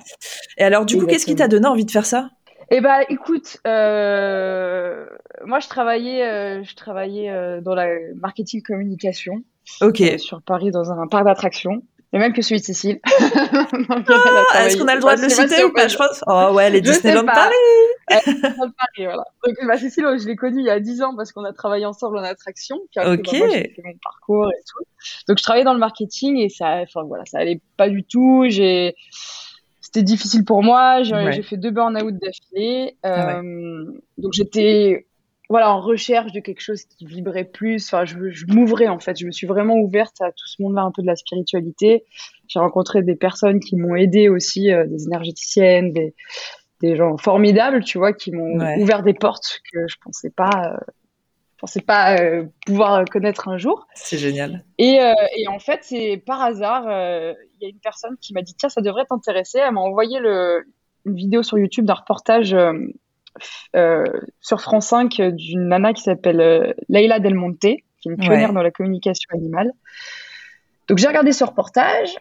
[0.58, 1.38] Et alors, du coup, qu'est-ce qui Exactement.
[1.38, 2.30] t'a donné envie de faire ça?
[2.72, 5.06] Eh ben, écoute, euh,
[5.45, 9.43] moi, je travaillais, euh, je travaillais euh, dans la marketing communication
[9.82, 10.01] Ok.
[10.18, 11.84] sur Paris dans un parc d'attractions,
[12.16, 12.99] et même que celui de Cécile.
[14.53, 16.24] Ah, Est-ce qu'on a le droit de le citer ou pas Je pense.
[16.28, 17.26] Oh ouais, les Disneyland.
[17.26, 17.51] Paris.
[18.09, 19.24] dans le Paris, voilà.
[19.45, 21.86] Donc, bah, Cécile, je l'ai connue il y a 10 ans parce qu'on a travaillé
[21.86, 22.78] ensemble en attraction.
[22.91, 23.26] Puis après, Ok.
[23.32, 24.84] bah, moi, j'ai fait mon parcours et tout.
[25.28, 28.45] Donc, je travaillais dans le marketing et ça, enfin, voilà, ça allait pas du tout.
[28.47, 28.95] J'ai,
[29.82, 31.03] c'était difficile pour moi.
[31.03, 31.32] J'ai Ouais.
[31.34, 32.95] j'ai fait deux burn-out d'affilée.
[33.03, 33.84] Ah Euh,
[34.18, 35.05] Donc, j'étais,
[35.50, 37.86] voilà, en recherche de quelque chose qui vibrait plus.
[37.88, 39.20] Enfin, je, je m'ouvrais, en fait.
[39.20, 42.04] Je me suis vraiment ouverte à tout ce monde-là, un peu de la spiritualité.
[42.48, 46.14] J'ai rencontré des personnes qui m'ont aidé aussi, euh, des énergéticiennes, des,
[46.82, 48.82] des gens formidables, tu vois, qui m'ont Ouais.
[48.82, 50.78] ouvert des portes que je pensais pas, euh,
[51.56, 53.88] je pensais pas euh, pouvoir connaître un jour.
[53.96, 54.64] C'est génial.
[54.78, 58.41] Et, euh, et en fait, c'est par hasard, il y a une personne qui m'a
[58.41, 59.60] dit tiens, ça devrait t'intéresser.
[59.60, 60.66] Elle m'a envoyé le,
[61.06, 62.56] une vidéo sur YouTube d'un reportage
[63.75, 64.03] euh,
[64.41, 68.17] sur France 5 euh, d'une nana qui s'appelle euh, Leila Del Monte, qui est une
[68.17, 68.55] pionnière Ouais.
[68.55, 69.71] dans la communication animale.
[70.88, 72.15] Donc j'ai regardé ce reportage.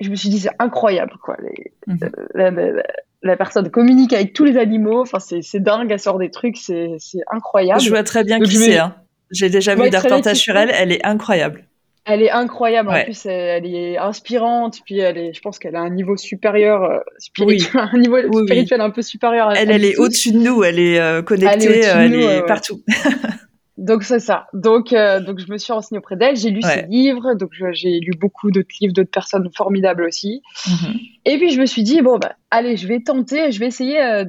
[0.00, 1.36] Je me suis dit c'est incroyable quoi.
[1.42, 2.10] Les- Mhm.
[2.34, 2.82] la, la- la-
[3.22, 5.00] la personne communique avec tous les animaux.
[5.02, 5.90] Enfin c'est c'est dingue.
[5.90, 6.56] Elle sort des trucs.
[6.58, 7.80] C'est c'est incroyable.
[7.80, 8.78] Je vois très bien Donc, qui c'est.
[8.78, 8.94] hein.
[9.30, 10.70] J'ai déjà vu des reportages sur elle.
[10.72, 11.66] Elle est incroyable.
[12.08, 12.88] Elle est incroyable.
[12.88, 13.00] Ouais.
[13.00, 14.78] En plus, elle, elle est inspirante.
[14.84, 18.24] Puis elle est, je pense qu'elle a un niveau supérieur, euh, spirituel, un niveau Oui,
[18.32, 18.44] oui.
[18.46, 19.48] spirituel un peu supérieur.
[19.48, 20.62] À, Elle, à elle est au-dessus de nous.
[20.64, 21.86] Elle est euh, Elle est connectée.
[21.88, 22.46] euh, Elle est ouais.
[22.46, 22.80] partout.
[23.78, 24.46] Donc c'est ça.
[24.54, 26.34] Donc euh, donc je me suis renseignée auprès d'elle.
[26.34, 26.70] J'ai lu Ouais.
[26.80, 27.34] ses livres.
[27.34, 30.40] Donc j'ai lu beaucoup d'autres livres d'autres personnes formidables aussi.
[30.66, 30.94] Mhm.
[31.26, 33.52] Et puis je me suis dit bon bah allez, je vais tenter.
[33.52, 34.24] Je vais essayer euh,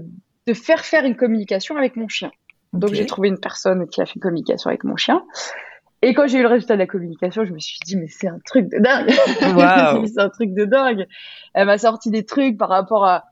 [0.48, 2.30] de faire faire une communication avec mon chien.
[2.74, 5.24] Donc j'ai trouvé une personne qui a fait une communication avec mon chien.
[6.02, 8.28] Et quand j'ai eu le résultat de la communication, je me suis dit mais c'est
[8.28, 9.10] un truc de dingue.
[10.08, 11.08] C'est un truc de dingue.
[11.54, 13.26] Elle m'a sorti des trucs par rapport à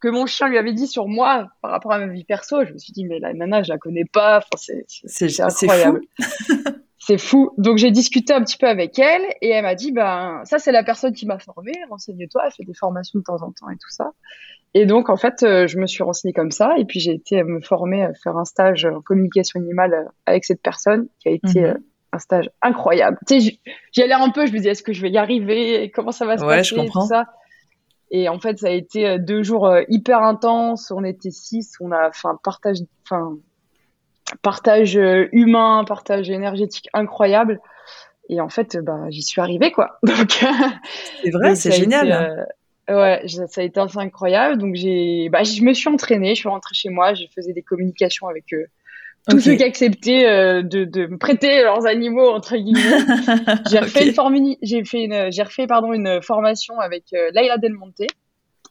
[0.00, 2.64] que mon chien lui avait dit sur moi par rapport à ma vie perso.
[2.64, 4.38] Je me suis dit mais la nana, je la connais pas.
[4.38, 6.00] Enfin, c'est c'est- C'est incroyable.
[6.20, 6.26] fou.
[7.02, 7.52] C'est fou.
[7.56, 10.70] Donc j'ai discuté un petit peu avec elle et elle m'a dit ben ça c'est
[10.70, 11.72] la personne qui m'a formée.
[11.88, 12.42] Renseigne-toi.
[12.44, 14.12] Elle fait des formations de temps en temps et tout ça.
[14.74, 17.42] Et donc en fait euh, je me suis renseignée comme ça et puis j'ai été
[17.42, 21.32] me former à faire un stage en communication animale euh, avec cette personne qui a
[21.32, 21.78] été Mhm.
[22.12, 23.18] Un stage incroyable.
[23.26, 23.58] Tu sais,
[23.92, 26.26] j'y- allais un peu, je me disais est-ce que je vais y arriver, comment ça
[26.26, 27.02] va se Ouais, passer, je comprends.
[27.02, 27.24] tout ça?
[28.10, 30.90] Et en fait, ça a été euh, deux jours euh, hyper intenses.
[30.90, 33.36] On était six, on a fait un partage, enfin,
[34.42, 37.60] partage euh, humain, partage énergétique incroyable.
[38.28, 39.98] Et en fait, bah, j'y suis arrivée, quoi.
[40.02, 40.44] Donc,
[41.22, 42.08] C'est vrai, c'est génial.
[42.08, 44.58] été, euh, ouais, ça ça a été assez incroyable.
[44.58, 47.62] Donc, j'ai, bah, je me suis entraînée, je suis rentrée chez moi, je faisais des
[47.62, 48.66] communications avec eux.
[49.28, 49.42] Tous Ok.
[49.42, 52.80] ceux qui acceptaient euh, de, de me prêter leurs animaux, entre guillemets.
[53.70, 57.58] J'ai refait, une formuni- j'ai fait une, j'ai refait pardon, une formation avec euh, Laila
[57.58, 58.00] Del Monte.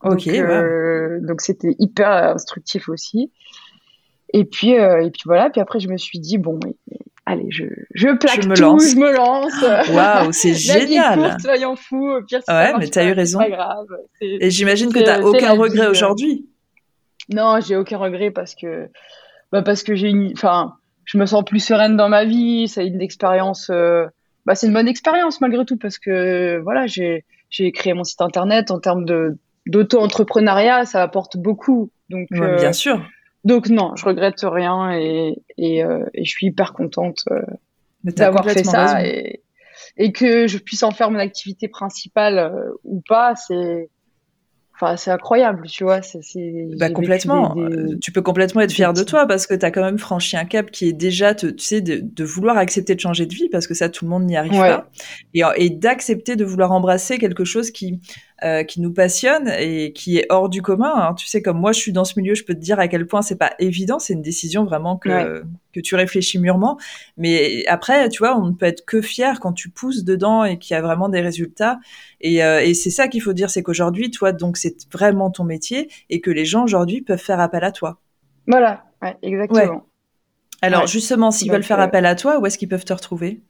[0.02, 3.32] Ok, Donc, euh, donc c'était hyper instructif aussi.
[4.34, 5.50] Et puis, euh, et puis voilà.
[5.50, 6.60] Puis après, je me suis dit, bon,
[7.26, 8.92] allez, je, je plaque Je me tout, lance.
[8.92, 9.54] je me lance.
[9.94, 11.20] Waouh, c'est génial.
[11.20, 12.10] courte, soyons fous.
[12.12, 13.40] Au pire, si Ouais, mais t'as eu c'est raison.
[13.40, 13.88] Pas grave.
[14.22, 16.48] Et j'imagine que t'as aucun regret aujourd'hui.
[17.32, 18.88] Non, j'ai aucun regret parce que,
[19.52, 20.76] bah parce que j'ai une, enfin,
[21.06, 22.68] je me sens plus sereine dans ma vie.
[22.68, 24.06] C'est une expérience, euh,
[24.46, 28.22] bah c'est une bonne expérience malgré tout parce que voilà, j'ai, j'ai créé mon site
[28.22, 29.38] internet en termes de
[29.68, 31.92] d'auto-entrepreneuriat, ça apporte beaucoup.
[32.10, 33.06] Donc, Ouais, euh, bien sûr.
[33.44, 37.42] donc non, je regrette rien et et, euh, et je suis hyper contente euh,
[38.04, 39.42] d'avoir fait ça et
[39.98, 43.90] et que je puisse en faire mon activité principale euh, ou pas, c'est
[44.82, 46.22] enfin c'est incroyable, tu vois, c'est
[46.78, 47.54] Bah complètement.
[47.56, 49.84] des- des- Euh, Tu peux complètement être fier de toi parce que tu as quand
[49.84, 53.00] même franchi un cap qui est déjà, te- tu sais, de, de vouloir accepter de
[53.00, 54.70] changer de vie parce que ça, tout le monde n'y arrive Ouais.
[54.70, 54.90] pas.
[55.34, 58.00] Et, et d'accepter de vouloir embrasser quelque chose qui,
[58.44, 60.92] euh, qui nous passionne et qui est hors du commun.
[60.96, 61.14] hein.
[61.14, 63.06] Tu sais, comme moi, je suis dans ce milieu, je peux te dire à quel
[63.08, 64.00] point c'est pas évident.
[64.00, 65.42] C'est une décision vraiment que, Ouais.
[65.74, 66.78] que tu réfléchis mûrement.
[67.18, 70.58] Mais après, tu vois, on ne peut être que fier quand tu pousses dedans et
[70.58, 71.80] qu'il y a vraiment des résultats.
[72.22, 75.44] Et, euh, et c'est ça qu'il faut dire, c'est qu'aujourd'hui, toi, donc, c'est vraiment ton
[75.44, 78.00] métier et que les gens aujourd'hui peuvent faire appel à toi.
[78.48, 79.86] Voilà, ouais, exactement.
[80.62, 80.88] Alors Ouais.
[80.88, 83.42] justement, s'ils veulent faire euh, appel à toi, où est-ce qu'ils peuvent te retrouver?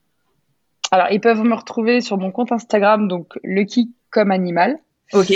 [0.91, 4.77] Alors, ils peuvent me retrouver sur mon compte Instagram, donc Lucky comme animal.
[5.13, 5.31] Ok,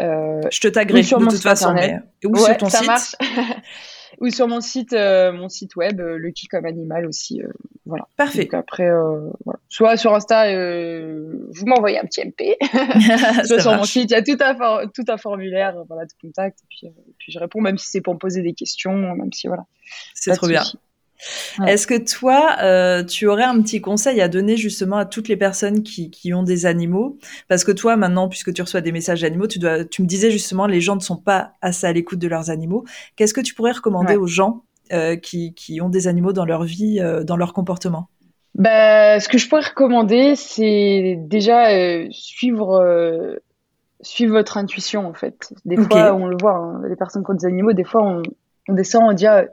[0.00, 2.78] Euh, je te taguerai de mon toute site façon, mais ou ouais, sur ton ça
[2.78, 2.86] site.
[2.86, 3.14] marche.
[4.20, 7.42] Ou sur mon site, euh, mon site web, euh, Lucky comme animal aussi.
[7.42, 7.48] euh,
[7.84, 8.06] voilà.
[8.16, 8.44] Parfait.
[8.44, 8.88] Donc après,
[9.44, 9.58] voilà.
[9.68, 12.56] soit sur Insta, vous m'envoyez un petit MP.
[13.44, 16.12] Soit sur mon site, il y a tout un, for- tout un formulaire, voilà, de
[16.22, 16.60] contact.
[16.60, 19.32] Et puis, et puis je réponds, même si c'est pour me poser des questions, même
[19.32, 19.64] si voilà.
[20.14, 20.62] C'est trop bien.
[20.62, 20.78] souci.
[21.58, 21.72] Ouais.
[21.72, 25.36] Est-ce que toi, euh, tu aurais un petit conseil à donner justement à toutes les
[25.36, 27.18] personnes qui, qui ont des animaux?
[27.48, 30.30] Parce que toi, maintenant, puisque tu reçois des messages d'animaux, tu, dois, tu me disais
[30.30, 32.84] justement, les gens ne sont pas assez à l'écoute de leurs animaux.
[33.16, 34.16] Qu'est-ce que tu pourrais recommander Ouais.
[34.16, 38.08] aux gens euh, qui, qui ont des animaux dans leur vie, euh, dans leur comportement?
[38.54, 41.66] Bah, ce que je pourrais recommander, c'est déjà
[42.10, 43.38] suivre,
[44.00, 45.52] suivre votre intuition, en fait.
[45.64, 48.22] Des fois, on le voit, hein, les personnes qui ont des animaux, des fois, on,
[48.68, 49.46] on descend, on dit, ah,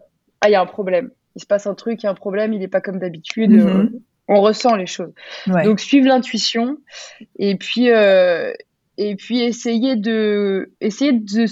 [0.45, 1.09] il y a un problème.
[1.35, 3.51] Il se passe un truc, il y a un problème, il n'est pas comme d'habitude.
[3.51, 3.67] Mhm.
[3.67, 3.89] euh,
[4.27, 5.11] on ressent les choses.
[5.47, 5.63] Ouais.
[5.63, 6.77] Donc, suivre l'intuition
[7.37, 8.53] et puis, euh,
[8.97, 11.45] et puis essayer de, essayer de,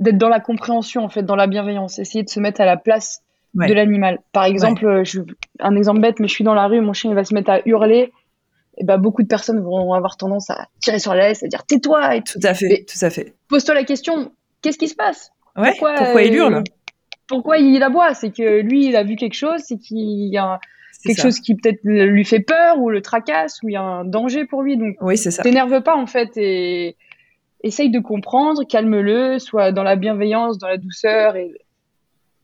[0.00, 1.98] d'être dans la compréhension, en fait, dans la bienveillance.
[1.98, 3.20] Essayer de se mettre à la place
[3.54, 3.66] Ouais.
[3.68, 4.18] de l'animal.
[4.32, 5.20] Par exemple, euh, je,
[5.60, 7.50] un exemple bête, mais je suis dans la rue, mon chien il va se mettre
[7.50, 8.10] à hurler.
[8.78, 11.62] Et ben, beaucoup de personnes vont avoir tendance à tirer sur la laisse, à dire
[11.66, 13.34] tais-toi et Tout à fait, tout à fait.
[13.48, 14.32] pose-toi la question,
[14.62, 15.32] qu'est-ce qui se passe?
[15.54, 16.64] Ouais, Pourquoi, pourquoi, il hurle?
[17.32, 20.60] Pourquoi il aboie C'est que lui, il a vu quelque chose, c'est qu'il y a
[21.04, 21.22] quelque ça.
[21.22, 24.44] chose qui peut-être lui fait peur ou le tracasse ou il y a un danger
[24.44, 24.76] pour lui.
[24.76, 25.42] Donc, Oui, c'est ça.
[25.42, 26.96] t'énerve pas en fait et
[27.64, 31.52] essaye de comprendre, calme-le, sois dans la bienveillance, dans la douceur et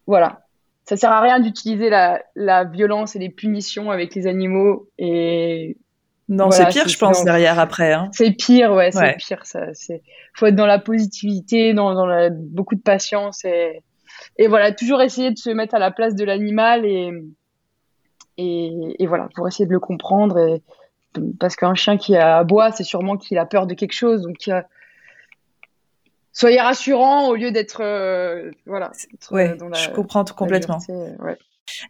[0.07, 0.41] voilà.
[0.87, 5.77] Ça sert à rien d'utiliser la, la violence et les punitions avec les animaux et
[6.31, 7.93] Non, Voilà, c'est pire, je pense, derrière après.
[7.93, 8.09] Hein.
[8.13, 9.17] c'est pire, ouais, c'est Ouais.
[9.19, 9.45] pire.
[9.45, 10.03] Ça, c'est
[10.35, 13.83] faut être dans la positivité, dans, dans la, beaucoup de patience et
[14.37, 17.11] et voilà, toujours essayer de se mettre à la place de l'animal et
[18.37, 20.63] et, et voilà, pour essayer de le comprendre et
[21.41, 24.63] parce qu'un chien qui aboie, c'est sûrement qu'il a peur de quelque chose, donc euh,
[26.33, 28.93] soyez rassurant au lieu d'être euh, voilà.
[29.31, 30.79] Ouais, euh, dans la- je comprends tout complètement.
[31.21, 31.37] ouais.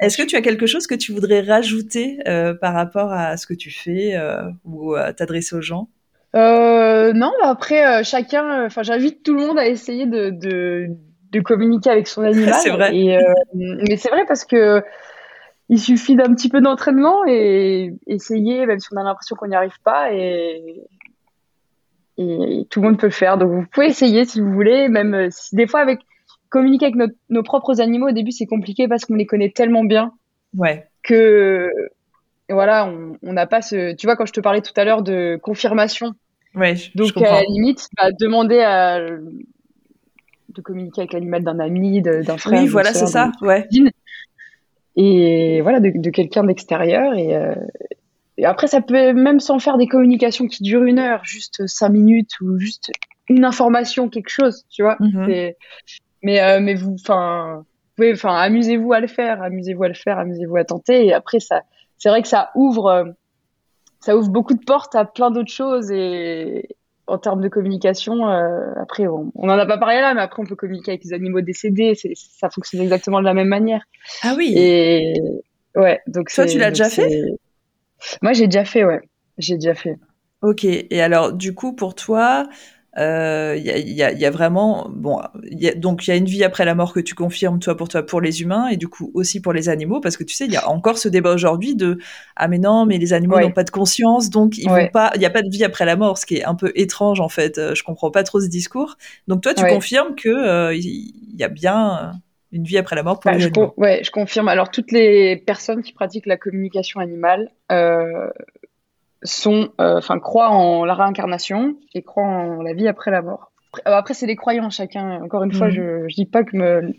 [0.00, 3.46] Est-ce que tu as quelque chose que tu voudrais rajouter euh, par rapport à ce
[3.46, 5.88] que tu fais euh, ou à t'adresser aux gens?
[6.34, 10.88] Euh, non, bah après, euh, chacun, enfin, j'invite tout le monde à essayer de, de,
[11.32, 12.54] de communiquer avec son animal.
[12.62, 12.96] C'est vrai.
[12.96, 13.22] Et, euh,
[13.54, 14.82] mais c'est vrai parce que
[15.68, 19.54] il suffit d'un petit peu d'entraînement et essayer, même si on a l'impression qu'on n'y
[19.54, 20.82] arrive pas, et,
[22.16, 23.36] et tout le monde peut le faire.
[23.38, 26.00] Donc vous pouvez essayer si vous voulez, même euh, si des fois avec
[26.48, 29.84] communiquer avec notre- nos propres animaux au début c'est compliqué parce qu'on les connaît tellement
[29.84, 30.12] bien
[30.56, 31.68] Ouais, que
[32.48, 32.90] voilà,
[33.22, 33.94] on n'a pas ce.
[33.94, 36.14] Tu vois, quand je te parlais tout à l'heure de confirmation.
[36.54, 38.98] ouais, je, je Donc, à la limite, bah, demander à,
[40.58, 42.62] de communiquer avec l'animal d'un ami, d'un frère.
[42.62, 43.32] Oui, voilà, c'est ça.
[43.40, 43.66] Ouais.
[44.96, 47.14] Et voilà, de, de quelqu'un d'extérieur.
[47.14, 47.54] Et, euh,
[48.36, 51.90] et après, ça peut même sans faire des communications qui durent une heure, juste cinq
[51.90, 52.90] minutes ou juste
[53.28, 54.96] une information, quelque chose, tu vois.
[55.00, 55.52] Mhm.
[56.22, 57.64] Mais, euh, mais vous, enfin,
[58.00, 61.06] enfin, amusez-vous à le faire, amusez-vous à le faire, amusez-vous à tenter.
[61.06, 61.62] Et après, ça,
[61.96, 63.04] c'est vrai que ça ouvre, euh,
[64.00, 66.68] ça ouvre beaucoup de portes à plein d'autres choses et
[67.08, 70.42] en termes de communication, euh, après, on on en a pas parlé là, mais après,
[70.42, 71.94] on peut communiquer avec les animaux décédés.
[72.14, 73.82] Ça fonctionne exactement de la même manière.
[74.22, 74.52] Ah oui.
[74.56, 75.20] Et
[75.74, 77.08] ouais, donc Toi, tu l'as déjà fait?
[78.22, 79.00] Moi, j'ai déjà fait, ouais.
[79.38, 79.96] J'ai déjà fait.
[80.42, 80.64] Ok.
[80.64, 82.46] Et alors, du coup, pour toi,
[82.98, 86.12] euh, il y, a, y, a, y, a, vraiment bon y a, donc il y
[86.12, 88.68] a une vie après la mort que tu confirmes toi pour toi pour les humains
[88.68, 90.98] et du coup aussi pour les animaux parce que tu sais il y a encore
[90.98, 91.98] ce débat aujourd'hui de
[92.34, 93.42] ah mais non mais les animaux ouais.
[93.42, 94.84] n'ont pas de conscience donc ils ouais.
[94.84, 96.54] vont pas il y a pas de vie après la mort ce qui est un
[96.54, 98.96] peu étrange en fait je comprends pas trop ce discours
[99.28, 99.70] donc toi tu ouais.
[99.70, 102.12] confirmes que euh, il y a bien
[102.52, 103.74] une vie après la mort pour bah, les je animaux.
[103.76, 108.28] ouais je confirme alors toutes les personnes qui pratiquent la communication animale euh,
[109.22, 113.52] sont, enfin, euh, croient en la réincarnation et croient en la vie après la mort.
[113.84, 115.22] Après, c'est des croyances, chacun.
[115.22, 115.54] Encore une mmh.
[115.54, 116.92] fois, je, je dis pas que me,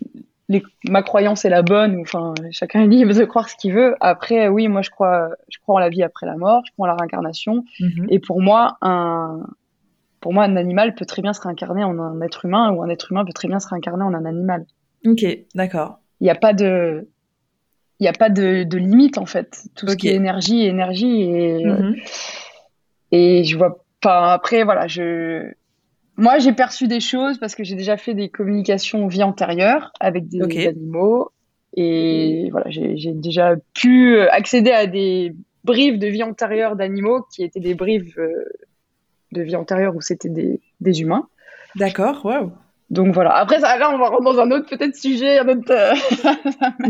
[0.48, 3.72] les, ma croyance est la bonne, ou enfin, chacun est libre de croire ce qu'il
[3.72, 3.96] veut.
[4.00, 6.86] Après, oui, moi, je crois, je crois en la vie après la mort, je crois
[6.86, 7.64] en la réincarnation.
[7.80, 8.06] Mmh.
[8.08, 9.40] Et pour moi, un,
[10.20, 12.88] pour moi, un animal peut très bien se réincarner en un être humain, ou un
[12.88, 14.66] être humain peut très bien se réincarner en un animal.
[15.06, 15.98] Ok, d'accord.
[16.20, 17.08] Il n'y a pas de,
[18.00, 19.64] il n'y a pas de, de, limite en fait.
[19.76, 19.92] Tout okay.
[19.92, 21.94] ce qui est énergie, énergie et mm -hmm.
[23.12, 24.32] et je vois pas.
[24.32, 25.52] Après voilà, je
[26.16, 30.28] moi j'ai perçu des choses parce que j'ai déjà fait des communications vie antérieure avec
[30.28, 30.68] des okay.
[30.68, 31.30] animaux
[31.76, 35.34] et voilà j'ai déjà pu accéder à des
[35.64, 38.44] briefs de vie antérieure d'animaux qui étaient des briefs euh,
[39.32, 41.28] de vie antérieure où c'était des, des humains.
[41.76, 42.50] D'accord, waouh.
[42.90, 43.36] Donc voilà.
[43.36, 45.38] Après, ça, là, on va rentrer dans un autre peut-être sujet.
[45.38, 45.94] Un autre, euh...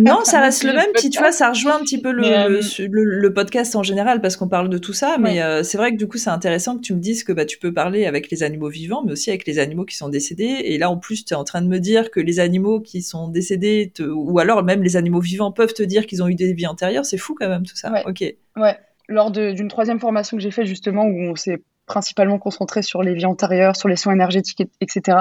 [0.01, 0.89] non, ça reste le même.
[0.95, 2.61] Puis tu vois, ça rejoint un petit peu le, euh...
[2.79, 5.19] le, le, podcast en général parce qu'on parle de tout ça.
[5.19, 5.43] Mais ouais.
[5.43, 7.59] euh, c'est vrai que du coup, c'est intéressant que tu me dises que bah, tu
[7.59, 10.63] peux parler avec les animaux vivants, mais aussi avec les animaux qui sont décédés.
[10.65, 13.03] Et là, en plus, tu es en train de me dire que les animaux qui
[13.03, 14.03] sont décédés, te...
[14.03, 17.05] ou alors même les animaux vivants, peuvent te dire qu'ils ont eu des vies antérieures.
[17.05, 17.93] C'est fou quand même tout ça.
[17.93, 18.05] Ouais.
[18.07, 18.25] Ok.
[18.57, 18.79] Ouais.
[19.07, 23.15] Lors d'une troisième formation que j'ai faite justement où on s'est principalement concentré sur les
[23.15, 25.19] vies antérieures, sur les soins énergétiques, etc.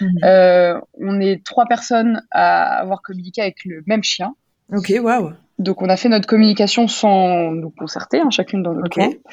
[0.00, 0.06] Mmh.
[0.24, 4.34] Euh, on est trois personnes à avoir communiqué avec le même chien.
[4.72, 5.32] Ok, waouh.
[5.58, 9.20] Donc on a fait notre communication sans nous concerter, hein, chacune dans notre okay.
[9.20, 9.32] coin.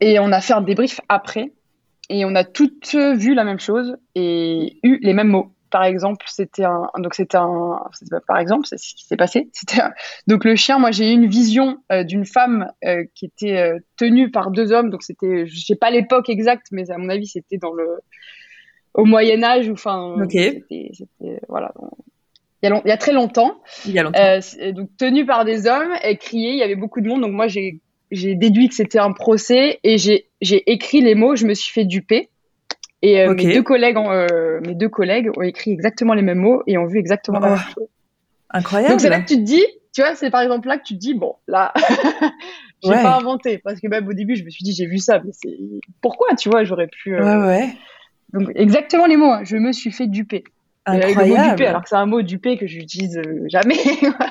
[0.00, 1.52] Et on a fait un débrief après.
[2.08, 6.24] Et on a toutes vu la même chose et eu les mêmes mots par exemple,
[6.28, 7.80] c'était un, donc c'était un,
[8.26, 9.48] par exemple, c'est ce qui s'est passé.
[9.52, 9.82] C'était
[10.26, 10.78] donc le chien.
[10.78, 14.72] Moi, j'ai eu une vision euh, d'une femme euh, qui était euh, tenue par deux
[14.72, 14.90] hommes.
[14.90, 17.86] Donc c'était, je sais pas l'époque exacte, mais à mon avis, c'était dans le,
[18.94, 20.62] au Moyen Âge ou enfin, c'était,
[21.48, 21.72] voilà.
[22.62, 23.60] Il y, a il y, a très longtemps.
[23.84, 24.72] Il y a longtemps.
[24.72, 26.52] donc tenue par des hommes et criée.
[26.52, 27.20] Il y avait beaucoup de monde.
[27.20, 31.36] Donc moi, j'ai, déduit que c'était un procès et j'ai, j'ai écrit les mots.
[31.36, 32.30] Je me suis fait duper.
[33.02, 33.46] Et euh, okay.
[33.46, 36.78] mes, deux collègues ont, euh, mes deux collègues ont écrit exactement les mêmes mots et
[36.78, 37.44] ont vu exactement oh.
[37.44, 37.88] la même chose.
[38.50, 38.92] Incroyable.
[38.92, 40.94] Donc c'est là que tu te dis, tu vois, c'est par exemple là que tu
[40.94, 41.72] te dis, bon, là,
[42.82, 43.02] j'ai ouais.
[43.02, 43.58] pas inventé.
[43.58, 45.58] Parce que même au début, je me suis dit, j'ai vu ça, mais c'est
[46.00, 47.14] pourquoi, tu vois, j'aurais pu.
[47.14, 47.22] Euh...
[47.22, 47.76] Ouais, ouais.
[48.32, 49.44] Donc exactement les mots, hein.
[49.44, 50.44] je me suis fait duper.
[50.86, 51.28] Incroyable.
[51.28, 53.78] Le mot duper, alors que c'est un mot duper que j'utilise euh, jamais.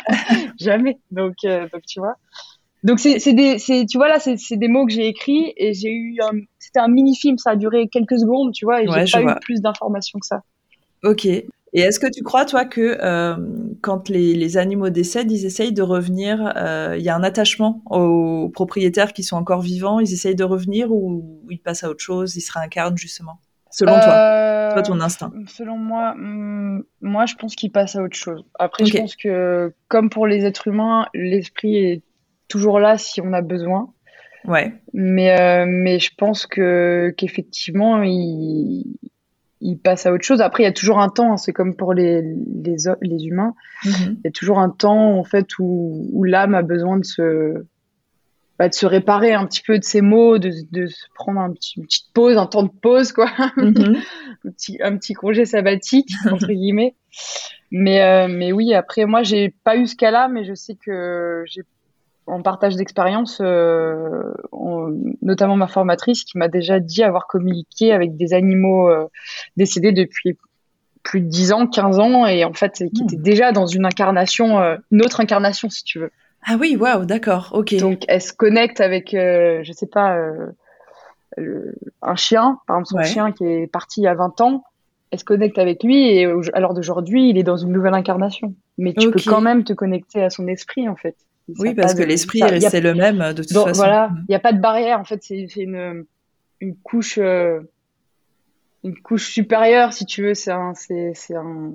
[0.60, 0.98] jamais.
[1.12, 2.16] Donc, euh, donc, tu vois.
[2.86, 6.20] Donc c'est des, tu vois là, c'est des mots que j'ai écrits et j'ai eu,
[6.60, 9.32] c'était un mini-film, ça a duré quelques secondes, tu vois, et ouais, j'ai pas vois.
[9.34, 10.44] eu plus d'informations que ça.
[11.04, 11.26] Ok.
[11.26, 13.36] Et est-ce que tu crois, toi, que euh,
[13.82, 17.82] quand les, les, animaux décèdent, ils essayent de revenir, euh, il y a un attachement
[17.90, 22.04] aux propriétaires qui sont encore vivants, ils essayent de revenir ou ils passent à autre
[22.04, 23.40] chose, ils se réincarnent justement
[23.72, 24.02] Selon euh,
[24.70, 25.34] toi, toi, ton instinct.
[25.48, 26.16] Selon moi,
[27.02, 28.46] moi, je pense qu'ils passent à autre chose.
[28.58, 28.92] Après, okay.
[28.92, 32.04] je pense que, comme pour les êtres humains, l'esprit est
[32.48, 33.90] toujours là si on a besoin.
[34.48, 34.74] Ouais.
[34.94, 38.86] Mais, euh, mais je pense que qu'effectivement, il,
[39.62, 40.42] il passe à autre chose.
[40.42, 43.54] Après, il y a toujours un temps, hein, c'est comme pour les, les, les humains,
[43.84, 44.12] mm -hmm.
[44.18, 47.66] il y a toujours un temps en fait où, où l'âme a besoin de se,
[48.60, 51.52] bah, de se réparer un petit peu de ses mots, de, de se prendre un
[51.52, 53.30] petit, une petite pause, un temps de pause, quoi.
[53.58, 53.98] Mm -hmm.
[54.46, 56.94] un, petit, un petit congé sabbatique, entre guillemets.
[57.72, 61.44] Mais, euh, mais oui, après, moi, j'ai pas eu ce cas-là, mais je sais que
[61.52, 61.64] j'ai
[62.28, 64.34] en partage d'expérience, euh,
[65.22, 69.06] notamment ma formatrice qui m'a déjà dit avoir communiqué avec des animaux euh,
[69.58, 70.38] décédés depuis
[71.04, 73.06] plus de 10 ans, 15 ans, et en fait, qui mmh.
[73.06, 76.12] étaient déjà dans une incarnation, euh, une autre incarnation, si tu veux.
[76.48, 77.76] Ah oui, waouh, d'accord, ok.
[77.76, 80.18] Donc, elle se connecte avec, euh, je sais pas,
[82.02, 83.06] un chien, par exemple, son ouais.
[83.06, 84.64] chien qui est parti il y a 20 ans,
[85.12, 88.56] elle se connecte avec lui, et à l'heure d'aujourd'hui, il est dans une nouvelle incarnation.
[88.80, 89.24] Mais tu okay.
[89.24, 91.16] peux quand même te connecter à son esprit, en fait.
[91.48, 93.82] Oui, parce que l'esprit est resté le même de toute Donc, façon.
[93.82, 95.00] Voilà, il n'y a pas de barrière.
[95.00, 96.06] En fait, c'est une,
[96.60, 97.60] une couche, euh,
[98.84, 100.34] une couche supérieure, si tu veux.
[100.34, 101.74] C'est un, c'est un.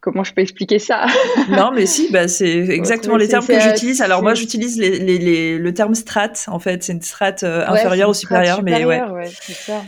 [0.00, 1.06] Comment je peux expliquer ça?
[1.48, 4.02] Non, mais si, bah, c'est exactement les termes que j'utilise.
[4.02, 6.32] Alors moi, j'utilise les, les, les, le terme strat.
[6.48, 9.02] En fait, c'est une strate euh, inférieure ou supérieure, mais ouais.
[9.02, 9.82] ouais c'est ça.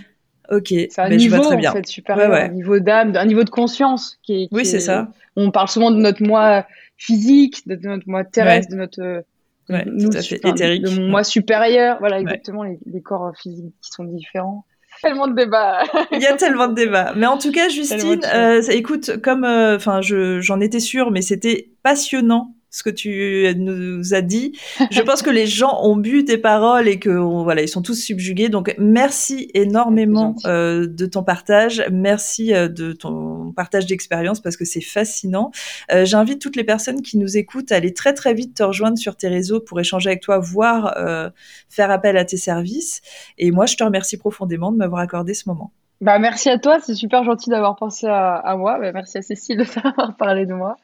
[0.50, 1.70] Ok, c'est un mais niveau je vois très bien.
[1.70, 2.42] en fait supérieur, ouais, ouais.
[2.42, 4.48] un niveau d'âme, un niveau de conscience qui est.
[4.48, 5.08] Qui oui, c'est ça.
[5.36, 6.66] On parle souvent de notre moi
[7.00, 8.76] physique, de notre moi terrestre, ouais.
[8.76, 9.24] de notre
[9.68, 10.40] Ouais, nous, tout à fait.
[10.44, 10.82] Éthérique.
[10.82, 14.64] Le moi supérieur, voilà, exactement, les, les, corps physiques qui sont différents.
[15.02, 15.84] tellement de débats.
[16.12, 17.12] Il y a tellement de débats.
[17.16, 21.22] Mais en tout cas, Justine, euh, écoute, comme, euh, enfin, je j'en étais sûre, mais
[21.22, 24.52] c'était passionnant ce que tu nous as dit.
[24.90, 27.94] Je pense que les gens ont bu tes paroles et que voilà, ils sont tous
[27.94, 28.48] subjugués.
[28.48, 34.64] Donc merci énormément euh, de ton partage, merci euh, de ton partage d'expérience parce que
[34.64, 35.50] c'est fascinant.
[35.92, 38.98] Euh, J'invite toutes les personnes qui nous écoutent à aller très très vite te rejoindre
[38.98, 41.30] sur tes réseaux pour échanger avec toi, voire euh,
[41.68, 43.00] faire appel à tes services.
[43.38, 45.72] Et moi, je te remercie profondément de m'avoir accordé ce moment.
[46.00, 48.78] Bah, merci à toi, c'est super gentil d'avoir pensé à, à moi.
[48.78, 50.76] Bah, merci à Cécile de faire parler de moi.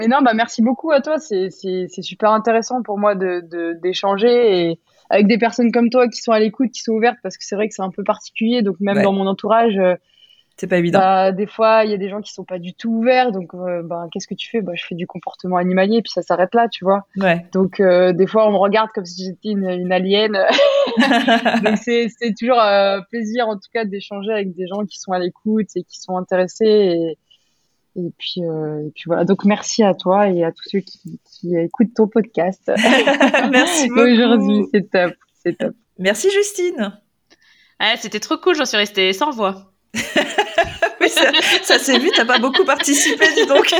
[0.00, 1.50] Et non, bah, merci beaucoup à toi, c'est
[2.00, 6.38] super intéressant pour moi de d'échanger et avec des personnes comme toi qui sont à
[6.38, 8.62] l'écoute, qui sont ouvertes, parce que c'est vrai que c'est un peu particulier.
[8.62, 9.94] Donc même dans mon entourage, euh,
[10.56, 11.00] c'est pas évident.
[11.00, 13.32] Bah, des fois, il y a des gens qui sont pas du tout ouverts.
[13.32, 14.60] Donc, euh, bah, qu'est-ce que tu fais?
[14.60, 17.06] Bah, Je fais du comportement animalier, puis ça s'arrête là, tu vois.
[17.16, 17.44] Ouais.
[17.52, 20.32] Donc, euh, des fois, on me regarde comme si j'étais une, une alien.
[21.64, 25.18] donc, c'est toujours euh, plaisir, en tout cas, d'échanger avec des gens qui sont à
[25.18, 26.64] l'écoute et qui sont intéressés.
[26.66, 27.18] Et,
[27.96, 29.24] et puis, et puis voilà.
[29.24, 32.70] Donc, merci à toi et à tous ceux qui, qui écoutent ton podcast.
[33.50, 34.02] merci beaucoup.
[34.02, 35.14] Aujourd'hui, c'est top.
[35.42, 35.74] C'est top.
[35.98, 37.00] Merci, Justine.
[37.80, 38.54] Ah, C'était trop cool.
[38.54, 39.73] J'en suis restée sans voix.
[41.00, 41.30] Oui, ça,
[41.62, 43.74] ça s'est vu, t'as pas beaucoup participé, dis donc.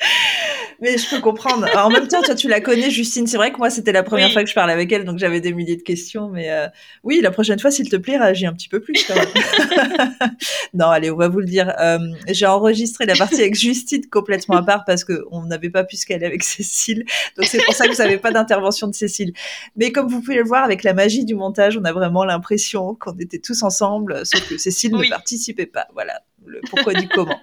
[0.80, 1.66] Mais je peux comprendre.
[1.66, 3.26] Alors, en même temps, toi, tu la connais, Justine.
[3.26, 4.32] C'est vrai que moi, c'était la première Oui.
[4.32, 6.28] fois que je parlais avec elle, donc j'avais des milliers de questions.
[6.28, 6.66] Mais euh,
[7.02, 9.04] oui, la prochaine fois, s'il te plaît, réagis un petit peu plus.
[9.06, 10.14] Quand même.
[10.74, 11.72] non, allez, on va vous le dire.
[11.80, 15.84] Euh, J'ai enregistré la partie avec Justine complètement à part parce que on n'avait pas
[15.84, 17.04] pu se caler avec Cécile.
[17.36, 19.32] Donc c'est pour ça que vous n'avez pas d'intervention de Cécile.
[19.76, 22.94] Mais comme vous pouvez le voir, avec la magie du montage, on a vraiment l'impression
[22.94, 25.06] qu'on était tous ensemble, sauf que Cécile Oui.
[25.06, 25.86] ne participait pas.
[25.92, 27.40] Voilà le pourquoi du comment.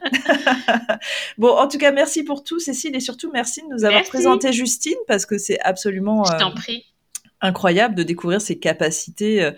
[1.38, 4.10] bon, en tout cas, merci pour tout, Cécile, et surtout merci de nous avoir Merci.
[4.12, 6.86] présenté Justine parce que c'est absolument euh, prie.
[7.42, 9.44] incroyable de découvrir ses capacités.
[9.44, 9.52] euh.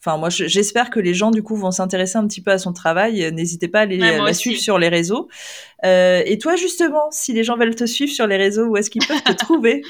[0.00, 2.58] Enfin, moi, je- j'espère que les gens, du coup, vont s'intéresser un petit peu à
[2.58, 3.24] son travail.
[3.24, 5.28] Euh, N'hésitez pas à Ouais, la suivre sur les réseaux.
[5.84, 8.90] Euh, et toi, justement, si les gens veulent te suivre sur les réseaux, où est-ce
[8.90, 9.82] qu'ils peuvent te trouver?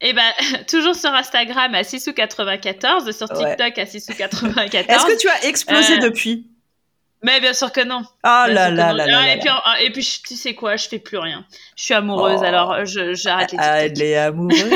[0.00, 0.22] Et ben,
[0.68, 3.56] toujours sur Instagram à Sissou94, sur Ouais.
[3.56, 4.84] TikTok à Sissou94.
[4.88, 6.46] Est-ce que tu as explosé Euh, depuis?
[7.24, 8.02] Mais bien sûr que non.
[8.24, 9.48] Ah là là là Ah, là là et, puis,
[9.86, 11.44] et puis, tu sais quoi, je fais plus rien.
[11.76, 12.44] Je suis amoureuse, Oh.
[12.44, 14.58] alors je- j'arrête les Ah, elle est amoureuse.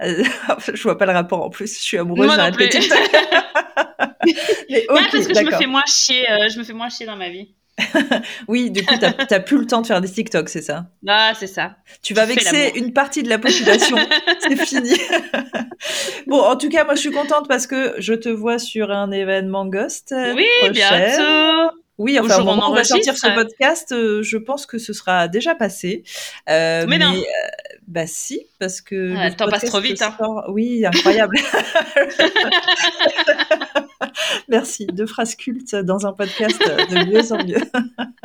[0.00, 1.76] je vois pas le rapport en plus.
[1.78, 2.68] Je suis amoureuse, j'arrête les.
[2.68, 2.98] TikTok.
[4.70, 6.88] Mais Non, ok, parce que je me fais moins chier, euh, je me fais moins
[6.88, 7.54] chier dans ma vie.
[8.48, 10.86] Oui, du coup, t'as t'as plus le temps de faire des TikTok, c'est ça?
[11.08, 11.76] Ah, c'est ça.
[12.02, 13.96] Tu vas vexer une partie de la population.
[14.40, 14.92] c'est fini.
[16.26, 19.10] bon, en tout cas, moi, je suis contente parce que je te vois sur un
[19.10, 20.12] événement Ghost.
[20.12, 20.72] euh, Oui, prochain.
[20.72, 21.76] bientôt.
[21.98, 24.78] Oui, enfin, au moment on où on va sortir ce podcast, euh, je pense que
[24.78, 26.02] ce sera déjà passé.
[26.48, 27.12] Euh, Mais non.
[27.14, 27.20] euh,
[27.86, 30.14] bah si, parce que Ah, le temps passe trop vite, hein.
[30.18, 31.36] sort- Oui, incroyable.
[34.48, 37.60] Merci, deux phrases cultes dans un podcast de mieux en mieux.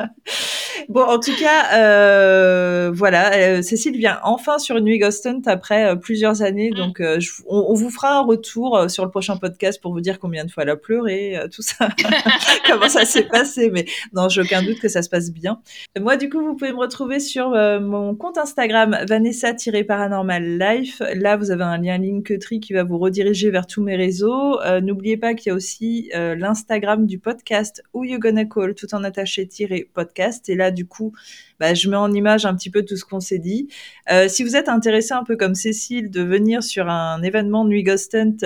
[0.88, 5.96] bon, en tout cas, euh, voilà, euh, Cécile vient enfin sur Nuit Ghost après euh,
[5.96, 6.76] plusieurs années, Mm.
[6.76, 10.18] donc je- on, on vous fera un retour sur le prochain podcast pour vous dire
[10.18, 11.88] combien de fois elle a pleuré, tout ça,
[12.66, 15.60] comment ça s'est passé, mais non, j'ai aucun doute que ça se passe bien.
[15.98, 21.02] Moi, du coup, vous pouvez me retrouver sur mon compte Instagram Vanessa-Paranormal Life.
[21.14, 24.58] Là, vous avez un lien Linktree qui va vous rediriger vers tous mes réseaux.
[24.82, 25.77] N'oubliez pas qu'il y a aussi
[26.14, 30.48] euh, l'Instagram du podcast Who You Gonna Call, tout en attaché-podcast.
[30.48, 31.12] Et là, du coup,
[31.60, 33.68] bah, je mets en image un petit peu tout ce qu'on s'est dit.
[34.10, 37.82] Euh, si vous êtes intéressé un peu comme Cécile de venir sur un événement Nuit
[37.82, 38.36] Ghost Hunt,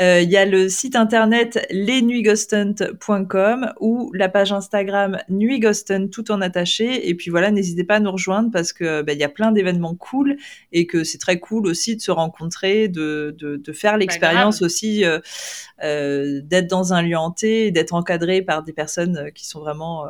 [0.00, 6.30] il y a le site internet lesnuitghosthunt.com ou la page Instagram Nuit Ghost Hunt tout
[6.30, 7.08] en attaché.
[7.08, 9.52] Et puis voilà, n'hésitez pas à nous rejoindre parce que bah, il y a plein
[9.52, 10.36] d'événements cool
[10.72, 15.04] et que c'est très cool aussi de se rencontrer, de, de, de faire l'expérience aussi,
[15.04, 15.20] euh,
[15.82, 20.06] euh, d'être dans un lieu hanté, d'être encadré par des personnes euh, qui sont vraiment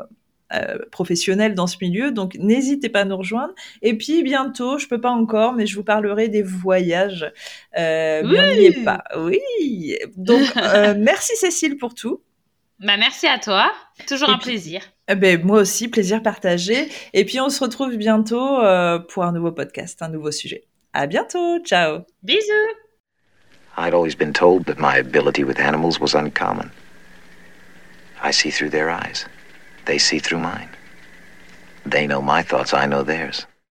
[0.53, 2.11] euh, professionnelles dans ce milieu.
[2.11, 3.55] Donc n'hésitez pas à nous rejoindre.
[3.83, 7.31] Et puis bientôt, je peux pas encore, mais je vous parlerai des voyages.
[7.79, 8.85] Euh, Oui.
[8.85, 9.05] pas.
[9.17, 9.97] Oui.
[10.17, 12.23] Donc euh, merci Cécile pour tout.
[12.81, 13.73] Bah, merci à toi.
[14.09, 14.83] Toujours Et un puis- plaisir.
[15.09, 16.89] Eh ben, moi aussi, plaisir partagé.
[17.13, 20.65] Et puis on se retrouve bientôt euh, pour un nouveau podcast, un nouveau sujet.
[20.93, 21.59] À bientôt.
[21.65, 22.01] Ciao.
[22.23, 22.75] Bisous.
[23.77, 26.71] I'd always been told that my ability with animals was uncommon.
[28.23, 29.27] I see through their eyes.
[29.87, 30.71] They see through mine.
[31.87, 33.47] They know my thoughts, I know theirs.